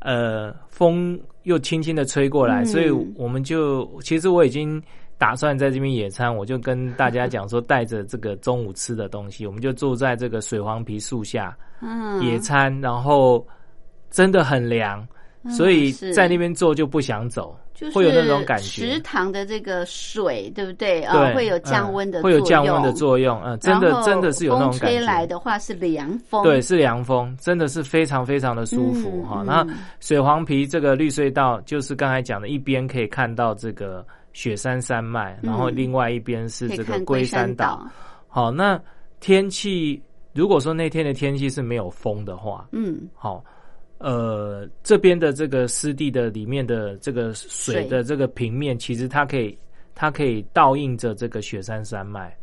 [0.00, 4.82] 呃风又轻轻的吹过来，嗯所以我们就其实我已经
[5.24, 13.46] 打算在这边野餐， 我就跟大家讲说，带着这个中午吃的东西，我们就坐在这个水黄皮树下嗯野餐，然后
[14.10, 15.06] 真的很凉，
[15.48, 19.00] 所以在那边坐就不想走，就是会有那种感池觉。
[19.00, 21.00] 塘的这个水，对不对？
[21.04, 25.26] 啊，对，会有降温的嗯作用、会有降温的作用，嗯，真的真的是有那种感觉吹来。
[25.26, 29.42] 的话是凉风，对，是凉风，真的是非常非常的舒服哈。
[29.42, 37.88] 那嗯水黄皮这个绿隧道，就是刚才讲的，一边可以看到这个雪山山脉，然后另外一边是这个龟山山岛。，
[38.28, 38.78] 好，那
[39.20, 40.02] 天气
[40.34, 43.42] 如果说那天的天气是没有风的话，嗯，好，
[43.96, 49.58] 呃，这边的这个湿地的里面的这个水水的这个平面，其实它可以
[49.94, 52.36] 它可以倒映着这个雪山山脉。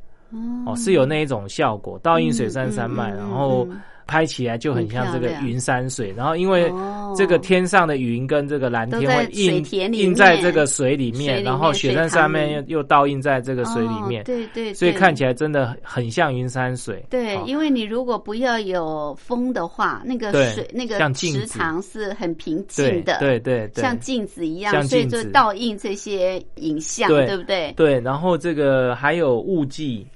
[0.66, 3.82] 哦，是有那一种效果，倒映雪山山脉，嗯嗯嗯然后嗯
[4.12, 6.98] 拍起来就很像这个云山水，然后因为哦。
[7.18, 17.06] 这个天上的云跟这个蓝天会映映在这个水里面，然后雪山上面又又倒映在这个水里面哦，对对，所以看起来真的很像云山水。
[17.10, 27.74] 对，哦因为你如果不要有风的话，那个水那个像池塘是很平对静的，对对对，像镜子一样，像所以就倒映这些影像，对对不对？
[27.76, 30.08] 对，然后这个还有雾季，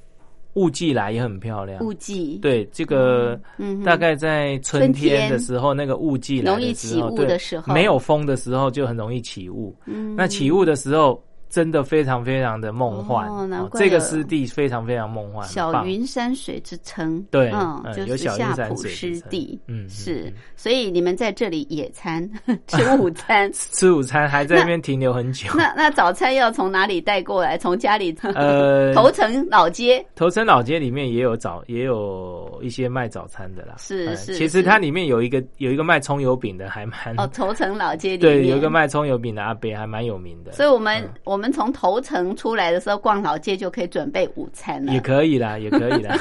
[0.56, 1.82] 雾季来也很漂亮。
[1.86, 3.39] 雾季，对，这个
[3.84, 9.76] 大概在春春天天的时候，那个雾季来容易起雾的时候对的时候没有风的时候就很容易起雾。
[9.86, 11.22] 嗯那起雾的时候，
[11.56, 13.30] 真的非常非常的梦幻。
[13.30, 22.30] 哦难怪这个湿地非常非常梦幻，很小棒云山水之称，对嗯，嗯就是有小云夏普山水之称湿地，嗯嗯是嗯，所以你们在这里野餐
[22.68, 25.47] 吃午餐， 吃午餐还在那边停留很久。
[25.56, 27.58] 那那早餐要从哪里带过来？
[27.58, 33.76] 从家里呃， 头城老街头城老街里面也有早，也有一些卖早餐的啦。
[33.76, 40.51] 呃是是其实它里面有一个有一个卖葱油饼的，还蛮哦，头城老街里面对，有一个卖葱油饼的阿伯还蛮有名的。
[40.51, 44.91] 所以我们、嗯我们从头城出来的时候逛老街就可以准备午餐了。
[44.91, 46.18] 也可以啦，也可以啦。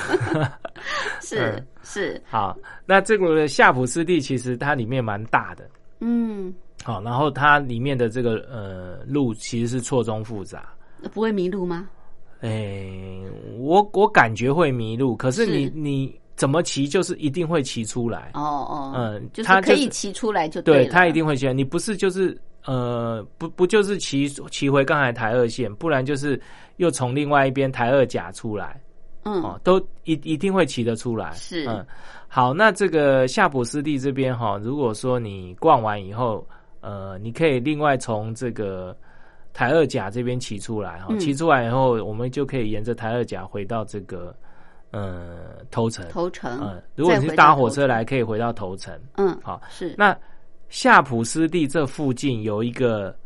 [1.21, 5.65] 是、嗯是，好，那这个夏普斯地其实它里面蛮大的，
[6.01, 6.53] 嗯，
[6.83, 10.69] 好，然后它里面的这个呃路其实是错综复杂。
[11.13, 11.89] 不会迷路吗？
[12.41, 12.87] 哎，
[13.59, 18.33] 我我感觉会迷路，可是你是你怎么骑就是一定会骑出来。
[18.35, 20.91] 哦哦，嗯就是可以骑出来就对，了。
[20.91, 21.53] 它一定会骑来。
[21.55, 26.41] 你不是就是呃不不就是骑骑回刚才台二线，不然就是
[26.77, 28.81] 又从另外一边台二甲出来。
[29.27, 31.33] 嗯哦，都一一定会骑得出来。
[31.33, 31.83] 是嗯，
[32.29, 36.47] 好，那这个夏普湿地这边哈、如果说你逛完以后，
[36.83, 38.95] 呃，你可以另外从这个
[39.55, 44.37] 台二甲这边骑出来哈，嗯骑、出来以后，我们就可以沿着台二甲回到这个
[44.91, 45.39] 呃
[45.71, 46.07] 头城。
[46.11, 46.61] 头城。
[46.63, 48.93] 嗯，如果你是搭火车，来，可以回到头城。
[49.17, 50.15] 嗯，好，是那
[50.75, 53.17] 夏普斯地这附近有一个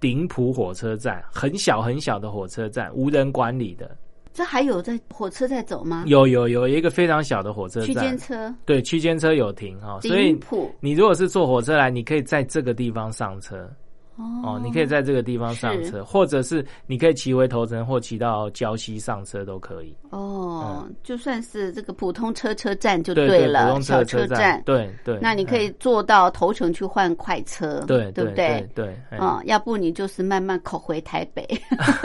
[0.00, 3.96] 顶埔火车站，很小很小的火车站，无人管理的。
[4.32, 6.02] 这还有在火车在走吗？
[6.08, 10.36] 有有有一个非常小的火车区间，车，对，区间车有停哈、所以
[10.80, 13.70] 你如果是坐火车来，你可以在这个地方上车
[14.16, 19.96] 哦哦，你可以在这个地方上是车，或者是你可以骑回头城或骑到礁溪上车都可以。
[20.10, 24.62] 哦，就算是这个普通车车站就嗯对了，普通小车站。
[24.66, 25.18] 对对。
[25.22, 31.46] 那你可以嗯坐到头城去换快车，对对不对对，哎嗯，要不你就是慢慢口回台北。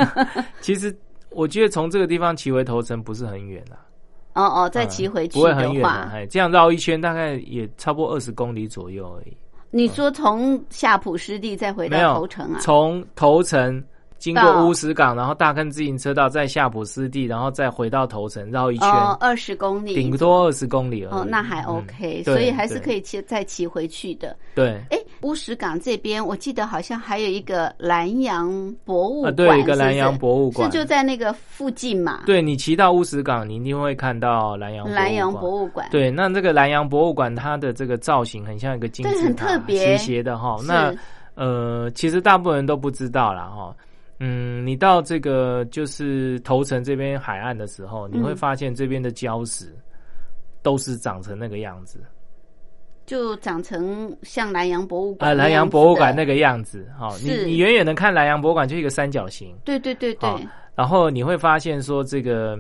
[0.62, 0.96] 其实
[1.32, 3.84] 我觉得从这个地方骑回头城不是很远啊，
[4.34, 9.36] 哦哦，再嗯骑回去不会很的远哎，这样绕一圈大概也差不多二十公里左右而已。
[9.78, 12.60] 你说从夏普湿地再回到头城啊？
[12.60, 13.84] 从头城
[14.18, 21.14] 经到过乌石港，然后大坑自行车道，再夏普湿地，然后再回到头城绕一圈，哦，二十公里，顶多二十公里而已。
[21.14, 24.36] 哦，那还嗯 OK，、对所以还是可以骑再骑回去的。
[24.56, 28.50] 对哎，乌石港这边我记得好像还有一个南洋
[28.86, 35.88] 博物啊，馆，对，一个南洋博物馆，是就在那个附近嘛？，对你骑到乌石港，你一定会看到南洋南洋博物物馆。
[35.92, 40.58] 对，那这个南洋博物馆，它的这个造型很像一个金对很字塔，特别斜斜的哈。
[40.66, 40.94] 那
[41.36, 43.76] 呃，其实大部分人都不知道啦，哈。
[44.20, 49.76] 嗯，你到这个就是头城这边海岸的时候，你会嗯发现这边的礁石
[50.64, 52.00] 都是长成那个样子，
[53.06, 60.30] 就长成像南洋博物馆啊，那南洋博物馆那个样子，哈、你你远远的看南洋博物馆就一个三角形，对对对对。
[60.30, 60.42] 好，
[60.76, 62.60] 然后你会发现说这个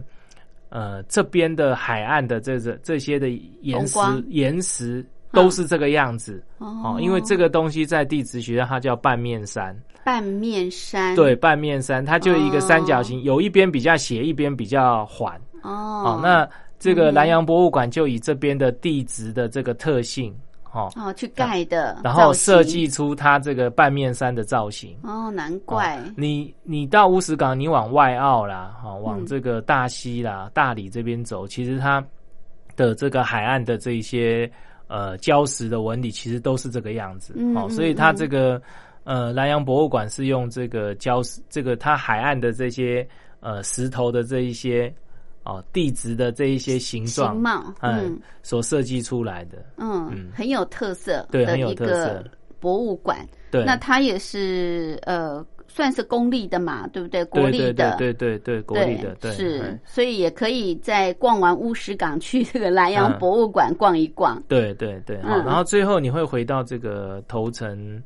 [0.70, 3.30] 呃这边的海岸的这这这些的
[3.62, 3.99] 岩石
[4.30, 6.41] 岩石都是这个样子。
[6.60, 6.68] 哦。
[6.84, 9.76] 哦，因为这个东西在地质学上它叫半面山，
[10.08, 11.14] 半面山。
[11.18, 13.03] 对，半面山它就一个三角哦。
[13.03, 15.36] 形，有一边比较斜，一边比较缓。
[15.64, 15.70] 哦。
[15.70, 16.47] 哦，那
[16.80, 20.34] 这个嗯南洋博物馆就以这边的地质的这个特性
[20.72, 24.95] 哦，哦去盖的，然后设计出它这个半面山的造型。
[25.03, 25.97] 哦，难怪。
[25.97, 32.01] 哦你你到乌石港，你往外澳啦，哈、往嗯这个大溪啦、大理这边走，其实它
[32.78, 34.49] 的这个海岸的这一些
[34.88, 37.34] 呃礁石的纹理，其实都是这个样子。
[37.58, 38.16] 哦，所以它嗯。
[38.16, 38.62] 这个
[39.08, 43.08] 呃南洋博物馆是用这个礁石，这个它海岸的这些
[43.39, 44.93] 呃石头的这一些
[45.43, 49.64] 哦地质的这一些形状形，貌，嗯嗯所设计出来的。
[49.78, 52.22] 嗯嗯，很有特色对很有特色
[52.60, 53.26] 博物馆。
[53.49, 57.24] 对，那它也是呃算是公立的嘛，对不对？
[57.24, 64.43] 国立的，对对对对国立的对是嗯，所以也可以在逛完乌石港去这个南洋嗯博物馆逛一逛。
[64.49, 68.03] 对对对，好、嗯然后最后你会回到这个头城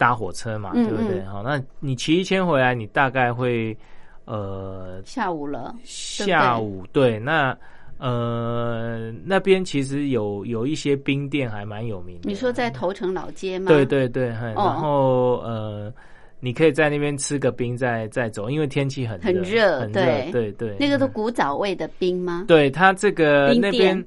[0.00, 1.20] 搭火车嘛，嗯对不对？
[1.20, 3.76] 嗯好，那你骑一圈回来，你大概会
[4.24, 7.54] 呃下午了，下午对那。
[8.02, 12.30] 呃，那边其实有有一些冰店还蛮有名的。
[12.30, 13.66] 你说在头城老街吗？
[13.68, 15.92] 对对对，然后呃，
[16.40, 22.46] 你可以在那边吃个冰再再走，因为天气很很热，很热对对对，那个都嗯古早味的冰吗？
[22.48, 24.02] 对它这个那边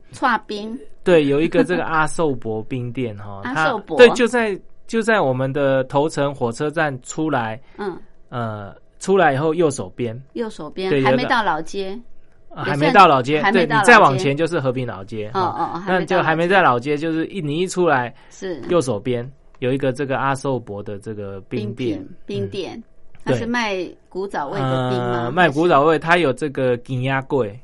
[0.47, 7.97] 冰，对，有一个这个阿寿伯冰店哈， 阿寿伯对，就在就在我们的头城火车站出来，嗯，
[8.29, 11.99] 呃，出来以后右手边，右手边还没到老街。
[12.55, 18.61] 呃还没到老街，对你再往前就是和平老街，哦哦哦，那就还没在老街，就是一你一出来是。
[18.69, 19.27] 右手边
[19.57, 22.49] 有一个这个阿寿伯的这个冰店，冰嗯。
[22.49, 22.83] 店，
[23.25, 25.23] 它是卖古早味的冰吗？
[25.23, 27.59] 呃，卖古早味，它有这个金鸭柜，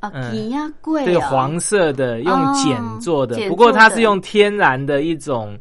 [0.00, 0.34] 啊，嗯。
[0.34, 5.54] 银鸭柜对，哦黄色的，用碱做的，碱不过它是用天然的一种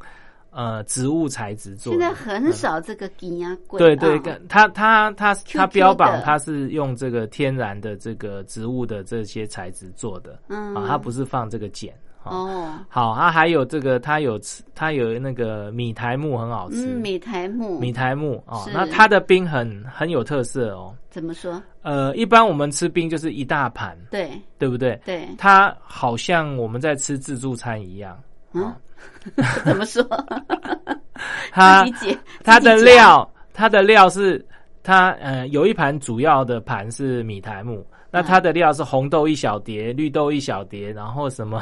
[0.57, 1.99] 呃植物材质做的。
[1.99, 3.77] 现在很少这个银鸭贵。
[3.77, 11.91] 对对，它它它它标榜的它是用这个天然的这个植物的这些材质做的，嗯啊，它不是放这个碱。
[12.23, 20.93] 哦，哦，好，它还有这个，它有吃，它有那个米苔木很好吃，嗯，米苔木，米苔木哦，那它的冰很很有特色哦。
[21.09, 21.61] 怎么说？
[21.83, 24.99] 呃，一般我们吃冰就是一大盘，对对不对？
[25.05, 28.19] 对，它好像我们在吃自助餐一样，
[28.53, 28.75] 嗯哦，
[29.65, 30.03] 怎么说？
[31.51, 34.43] 它 自己解它的料，他的料是
[34.83, 41.61] 他呃有一盘主要的盘是米苔木，那它的料是红豆一小碟，绿豆一小碟，然后什么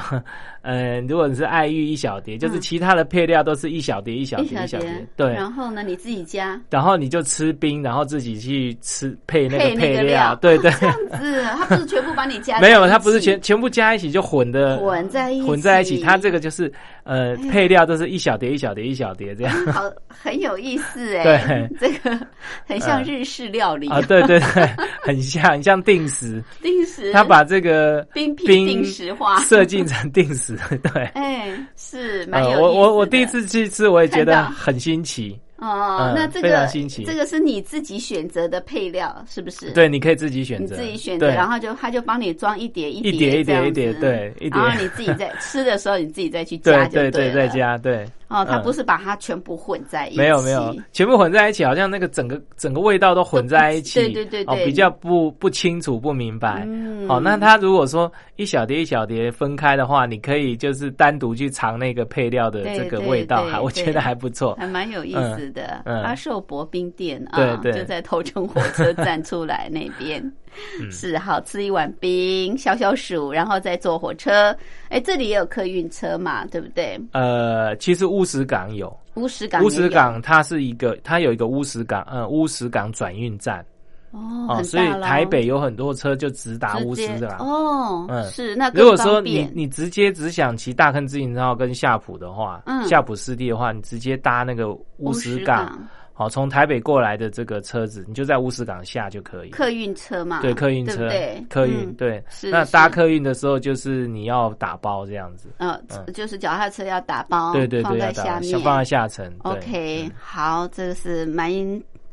[0.62, 2.62] 嗯，如果你是爱玉一小碟，就是嗯。
[2.62, 5.34] 其他的配料都是一小碟一小碟一小碟碟，，对。
[5.34, 6.60] 然后呢，你自己加。
[6.70, 16.72] 然后你就吃冰，然后自己去吃配那个配料对对，这样子， 它不是全部把你加在没有，一它不是全全部加一起就混的混在一起混在一起，它这个就是
[17.04, 22.20] 呃哎配料都是一小碟一小碟一小碟这样好 很有意思哎，对，这个
[22.66, 24.68] 很像嗯日式料理啊，对对对，
[25.02, 30.58] 很像很像定时，定时，他把这个冰皮冰定时化设计成定时，
[30.94, 31.04] 对。
[31.14, 32.64] 哎，是蛮呃，有意思的。
[32.64, 35.40] 我我我第一次去吃，我也觉得很新奇。
[35.58, 39.72] 哦，嗯那这非常个新奇这个是你自己选择的配料，是不是？
[39.72, 48.06] 对，你可以自己选你择，自己选择，对然后就他就帮你装一碟一一碟一碟一碟对一碟然后你自己在吃的时候，你自己再去加就对对再加对。
[48.36, 54.54] 哦，他嗯不是把它全部混在一起，没有没有，全部混在一起，好像那个整个整个味道都混在一起，对对对对。
[54.54, 56.64] 哦，比较不不清楚不明白。
[56.68, 57.08] 嗯。
[57.08, 64.56] 哦，那它如果说一小碟一小碟分开的话，你可以就是单独去尝那个配料的这个味道，我觉得还不错。
[64.56, 65.82] 还蛮有意思的。
[65.86, 67.82] 阿寿伯冰店啊，对对。
[67.82, 70.22] 就在头城火车站出来那边，
[70.82, 70.92] 嗯。
[70.92, 74.56] 是好吃一碗冰，消消暑，然后再坐火车。
[74.90, 77.00] 哎，这里也有客运车嘛，对不对？
[77.12, 83.66] 呃，其实乌石港有，乌石港也乌，石港它是一个，它有一个乌石港，呃，乌石港转运站。
[84.12, 87.38] 哦，哦，所以台北有很多车就直达乌石港。
[87.40, 88.24] 哦，嗯。
[88.30, 92.88] 是那如果说你你直接只想骑大坑自行车跟夏普的话，嗯。
[92.88, 95.78] 夏普湿地的话，你直接搭那个乌石港，
[96.18, 99.50] 好，从台北过来的这个车子，你就在乌石港下就可以。
[99.50, 101.46] 客运车嘛，对，客运车，对对？
[101.50, 102.24] 客运嗯对。
[102.30, 105.50] 是是那搭客运的时候，就是你要打包这样子。
[105.58, 109.30] 呃，嗯就是脚踏车要打包，对对对，放在下面，想放在下层。
[109.40, 111.52] OK，嗯好，这个是蛮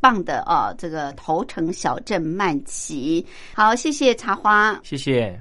[0.01, 3.25] 棒的哦，这个头城小镇慢骑。
[3.55, 4.81] 好，谢谢茶花。
[4.83, 5.41] 谢谢。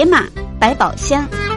[0.00, 0.26] 铁马
[0.58, 1.49] 百宝箱。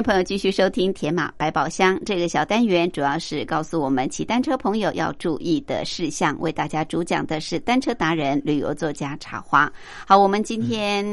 [0.00, 6.34] 迎朋友继续收听《铁马百宝箱》这个小单元，主要是告诉我们骑单车朋友要注意的事项。
[6.40, 9.70] 为大家主讲的是单车达人、旅游作家茶花。
[10.06, 11.04] 好，我们今天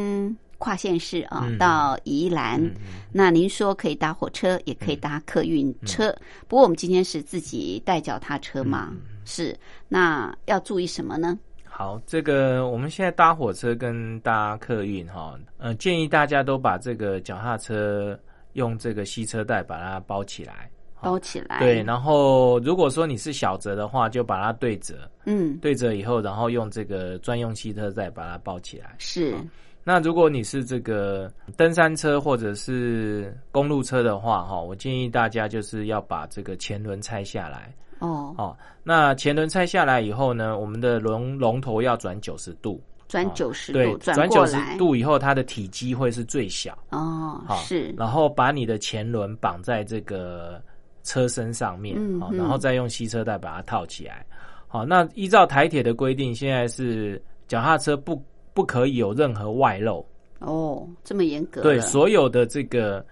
[0.57, 2.63] 跨县市啊，嗯到宜兰。
[2.63, 2.71] 嗯
[3.11, 6.15] 那您说可以搭火车，也可以搭客运车。
[6.47, 9.53] 不过我们今天是自己带脚踏车嘛，嗯是
[9.89, 11.37] 那要注意什么呢？
[11.65, 18.17] 好，这个我们现在搭火车跟搭客运哈，呃，建议大家都把这个脚踏车
[18.57, 20.69] 用这个吸车带把它包起来。
[20.99, 21.59] 包起来。
[21.59, 28.95] 对，然后如果说你是小折的话，就把它对折，嗯，对折以后，然后用这个专用吸车带把它包起来。
[28.97, 29.35] 是
[29.83, 37.73] 那如果你是这个登山车或者是公路车的话，哈，我建议大家就是要把这个前轮拆下来。
[37.99, 44.57] 哦，哦，那前轮拆下来以后呢，我们的龙龙头要转九十度，转哦九十对度，，转转九十。
[44.77, 46.77] 度以后，它的体积会是最小。
[46.89, 50.61] 哦，好是然后把你的前轮绑在这个
[51.03, 54.25] 车身上面，好，然后再用吸车带把它套起来。
[54.67, 58.21] 好，那依照台铁的规定，现在是脚踏车不
[58.53, 60.05] 不可以有任何外露，
[60.39, 61.61] 哦，这么严格。
[61.61, 63.05] 对，所有的这个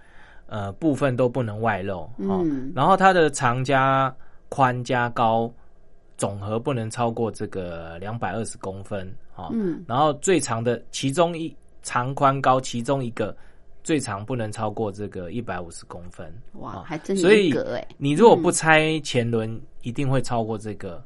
[0.46, 2.00] 呃部分都不能外露。
[2.18, 4.14] 哦，嗯然后它的长加
[4.50, 5.50] 宽加高
[6.18, 9.10] 总和不能超过这个两百二十公分。
[9.36, 13.36] 哦，嗯然后最长的其中一长宽高其中一个
[13.84, 16.26] 最长不能超过这个一百五十公分。
[16.54, 17.54] 哇，哦还真所以。
[17.96, 21.00] 你如果不拆前轮，一定会超过这个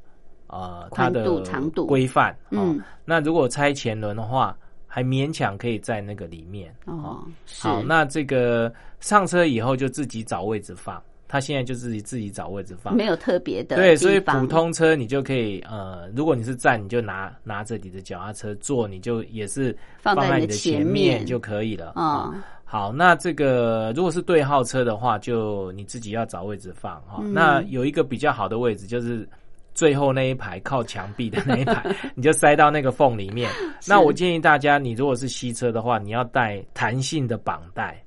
[0.47, 2.33] 呃它宽的度长度规范。
[2.51, 4.57] 哦嗯，那如果拆前轮的话，
[4.87, 6.75] 还勉强可以在那个里面。
[6.87, 7.23] 哦，
[7.59, 11.01] 好，那这个上车以后就自己找位置放。
[11.31, 21.93] 他现在就自己自己找位置放，没有特别的对，所以普通车你就可以呃，如果你是站，你就拿拿着你的脚踏车坐，你就也是放在你的前前面就可以了。
[21.95, 29.29] 哦啊好，那这个如果是对号车的话，就你自己要找位置放哈、嗯那有一个比较好的位置就是。
[29.73, 33.49] 最后那一排靠墙壁的那一排， 你就塞到那个缝里面。
[33.87, 38.03] 那我建议大家，你如果是吸车的话，你要带弹性的绑带。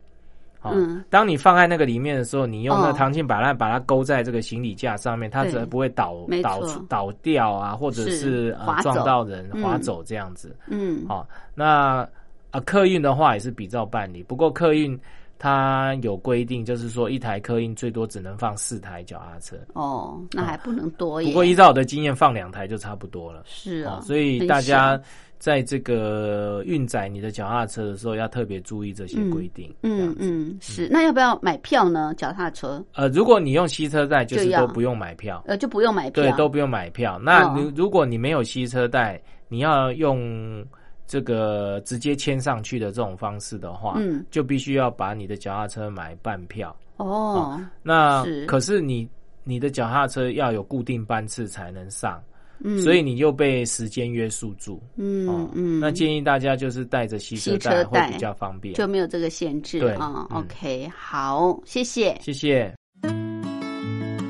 [0.63, 10.55] 好嗯当你放在那个里面的时候，你用那弹性绑带把它勾在这个行李架上面，它对才不会倒倒倒掉啊，或者是撞到人嗯滑走这样子。
[10.67, 12.07] 嗯好、那
[12.51, 14.97] 啊客运的话也是比照办理，不过客运
[15.37, 19.57] 它有规定，就是说一台客运最多只能放四台脚踏车。
[19.73, 21.27] 哦，那还不能多耶。
[21.27, 23.41] 不过依照我的经验，放两台就差不多了。
[23.41, 25.03] 哦是啊，所以大家小
[25.43, 29.69] 在这个运载你的脚踏车的时候，要特别注意这些规定。
[29.81, 30.87] 嗯嗯是。
[30.89, 32.13] 那要不要买票呢？
[32.15, 37.19] 脚踏车呃，如果你用吸车带，就是都不用买票，呃就不用买票，对，都不用买票。
[37.21, 40.65] 那哦你如果你没有吸车带，你要用
[41.05, 46.73] 这个直接牵上去的这种方式的话，嗯就必须要把你的脚踏车买半票。
[46.95, 49.05] 哦那是可是你
[49.43, 52.23] 你的脚踏车要有固定班次才能上，
[52.63, 54.81] 嗯，所以你又被时间约束住。
[54.97, 58.73] 嗯哦嗯，那建议大家就是带着吸车吸车带会比较方便。
[58.73, 60.27] 就没有这个限制对啊。
[60.31, 62.17] 嗯 OK，好，谢谢。
[62.21, 62.73] 谢谢。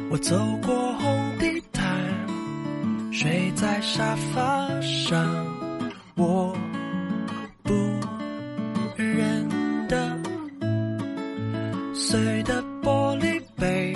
[0.09, 5.45] 我走过红地毯，睡在沙发上，
[6.15, 6.55] 我
[7.63, 7.73] 不
[8.95, 10.19] 认得
[11.95, 13.91] 碎的玻璃杯，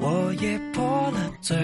[0.00, 1.56] 我也破了嘴，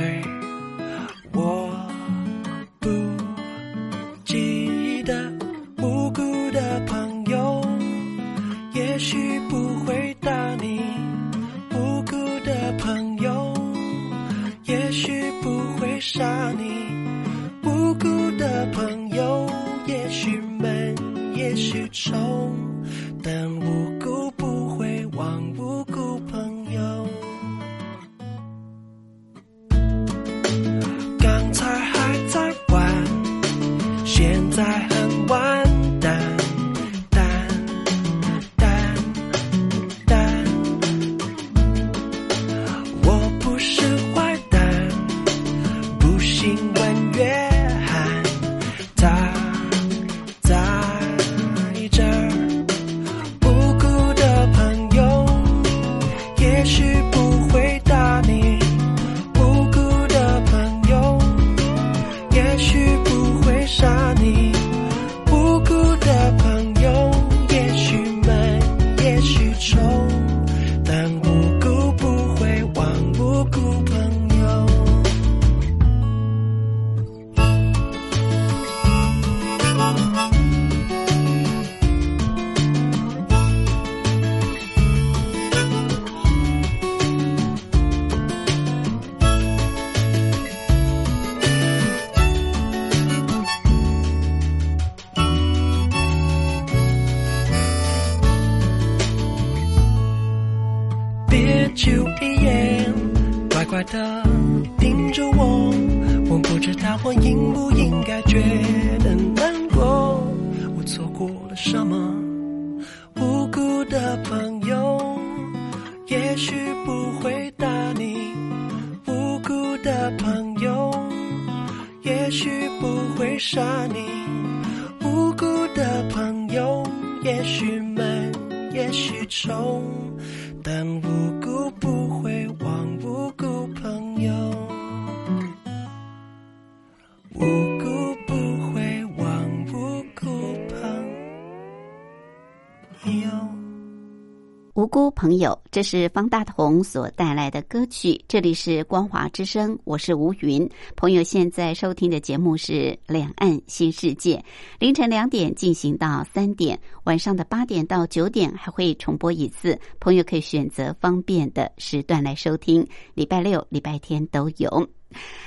[145.74, 148.24] 这是方大同所带来的歌曲。
[148.28, 150.70] 这里是光华之声，我是吴云。
[150.94, 152.72] 朋友现在收听的节目是
[153.08, 154.36] 《两岸新世界》，
[154.78, 159.76] 凌晨两点进行到三点，晚上的八点到九点还会重播一次。
[159.98, 164.88] 朋友可以选择方便的时段来收听，礼拜六、礼拜天都有。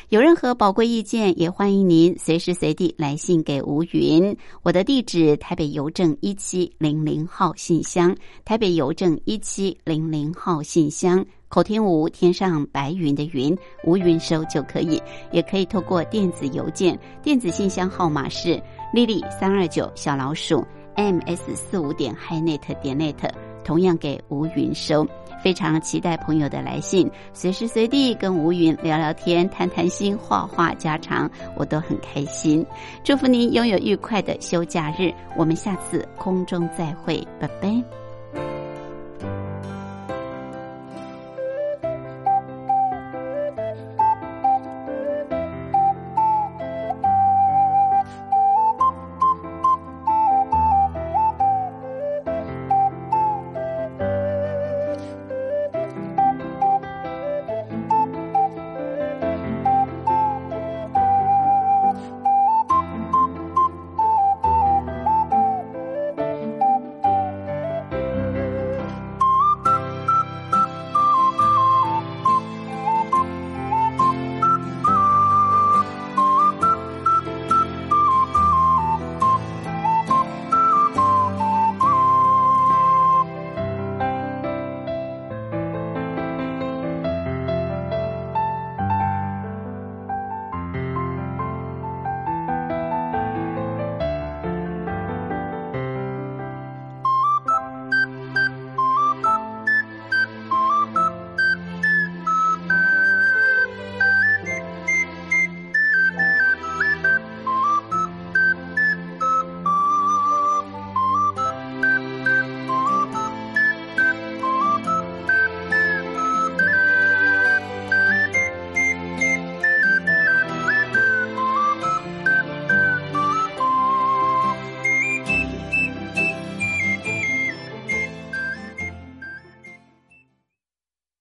[0.09, 4.35] 有任何宝贵意见，也欢迎您随时随地来信给吴云。
[4.63, 8.15] 我的地址：台北邮政一七零零号信箱，
[8.45, 11.25] 台北邮政一七零零号信箱。
[11.49, 15.01] 口天吴，天上白云的云，吴云收就可以。
[15.31, 18.61] 也可以透过电子邮件，电子信箱号码是
[18.93, 20.65] lily 三二九小老鼠
[20.95, 23.29] ms 四五点 highnet 点 net，
[23.63, 25.07] 同样给吴云收。
[25.47, 32.65] 非常期待朋友的来信，随时随地跟吴云聊聊天、谈谈心、话话家常，我都很开心。
[33.01, 38.06] 祝福您拥有愉快的休假日，我们下次空中再会，拜拜。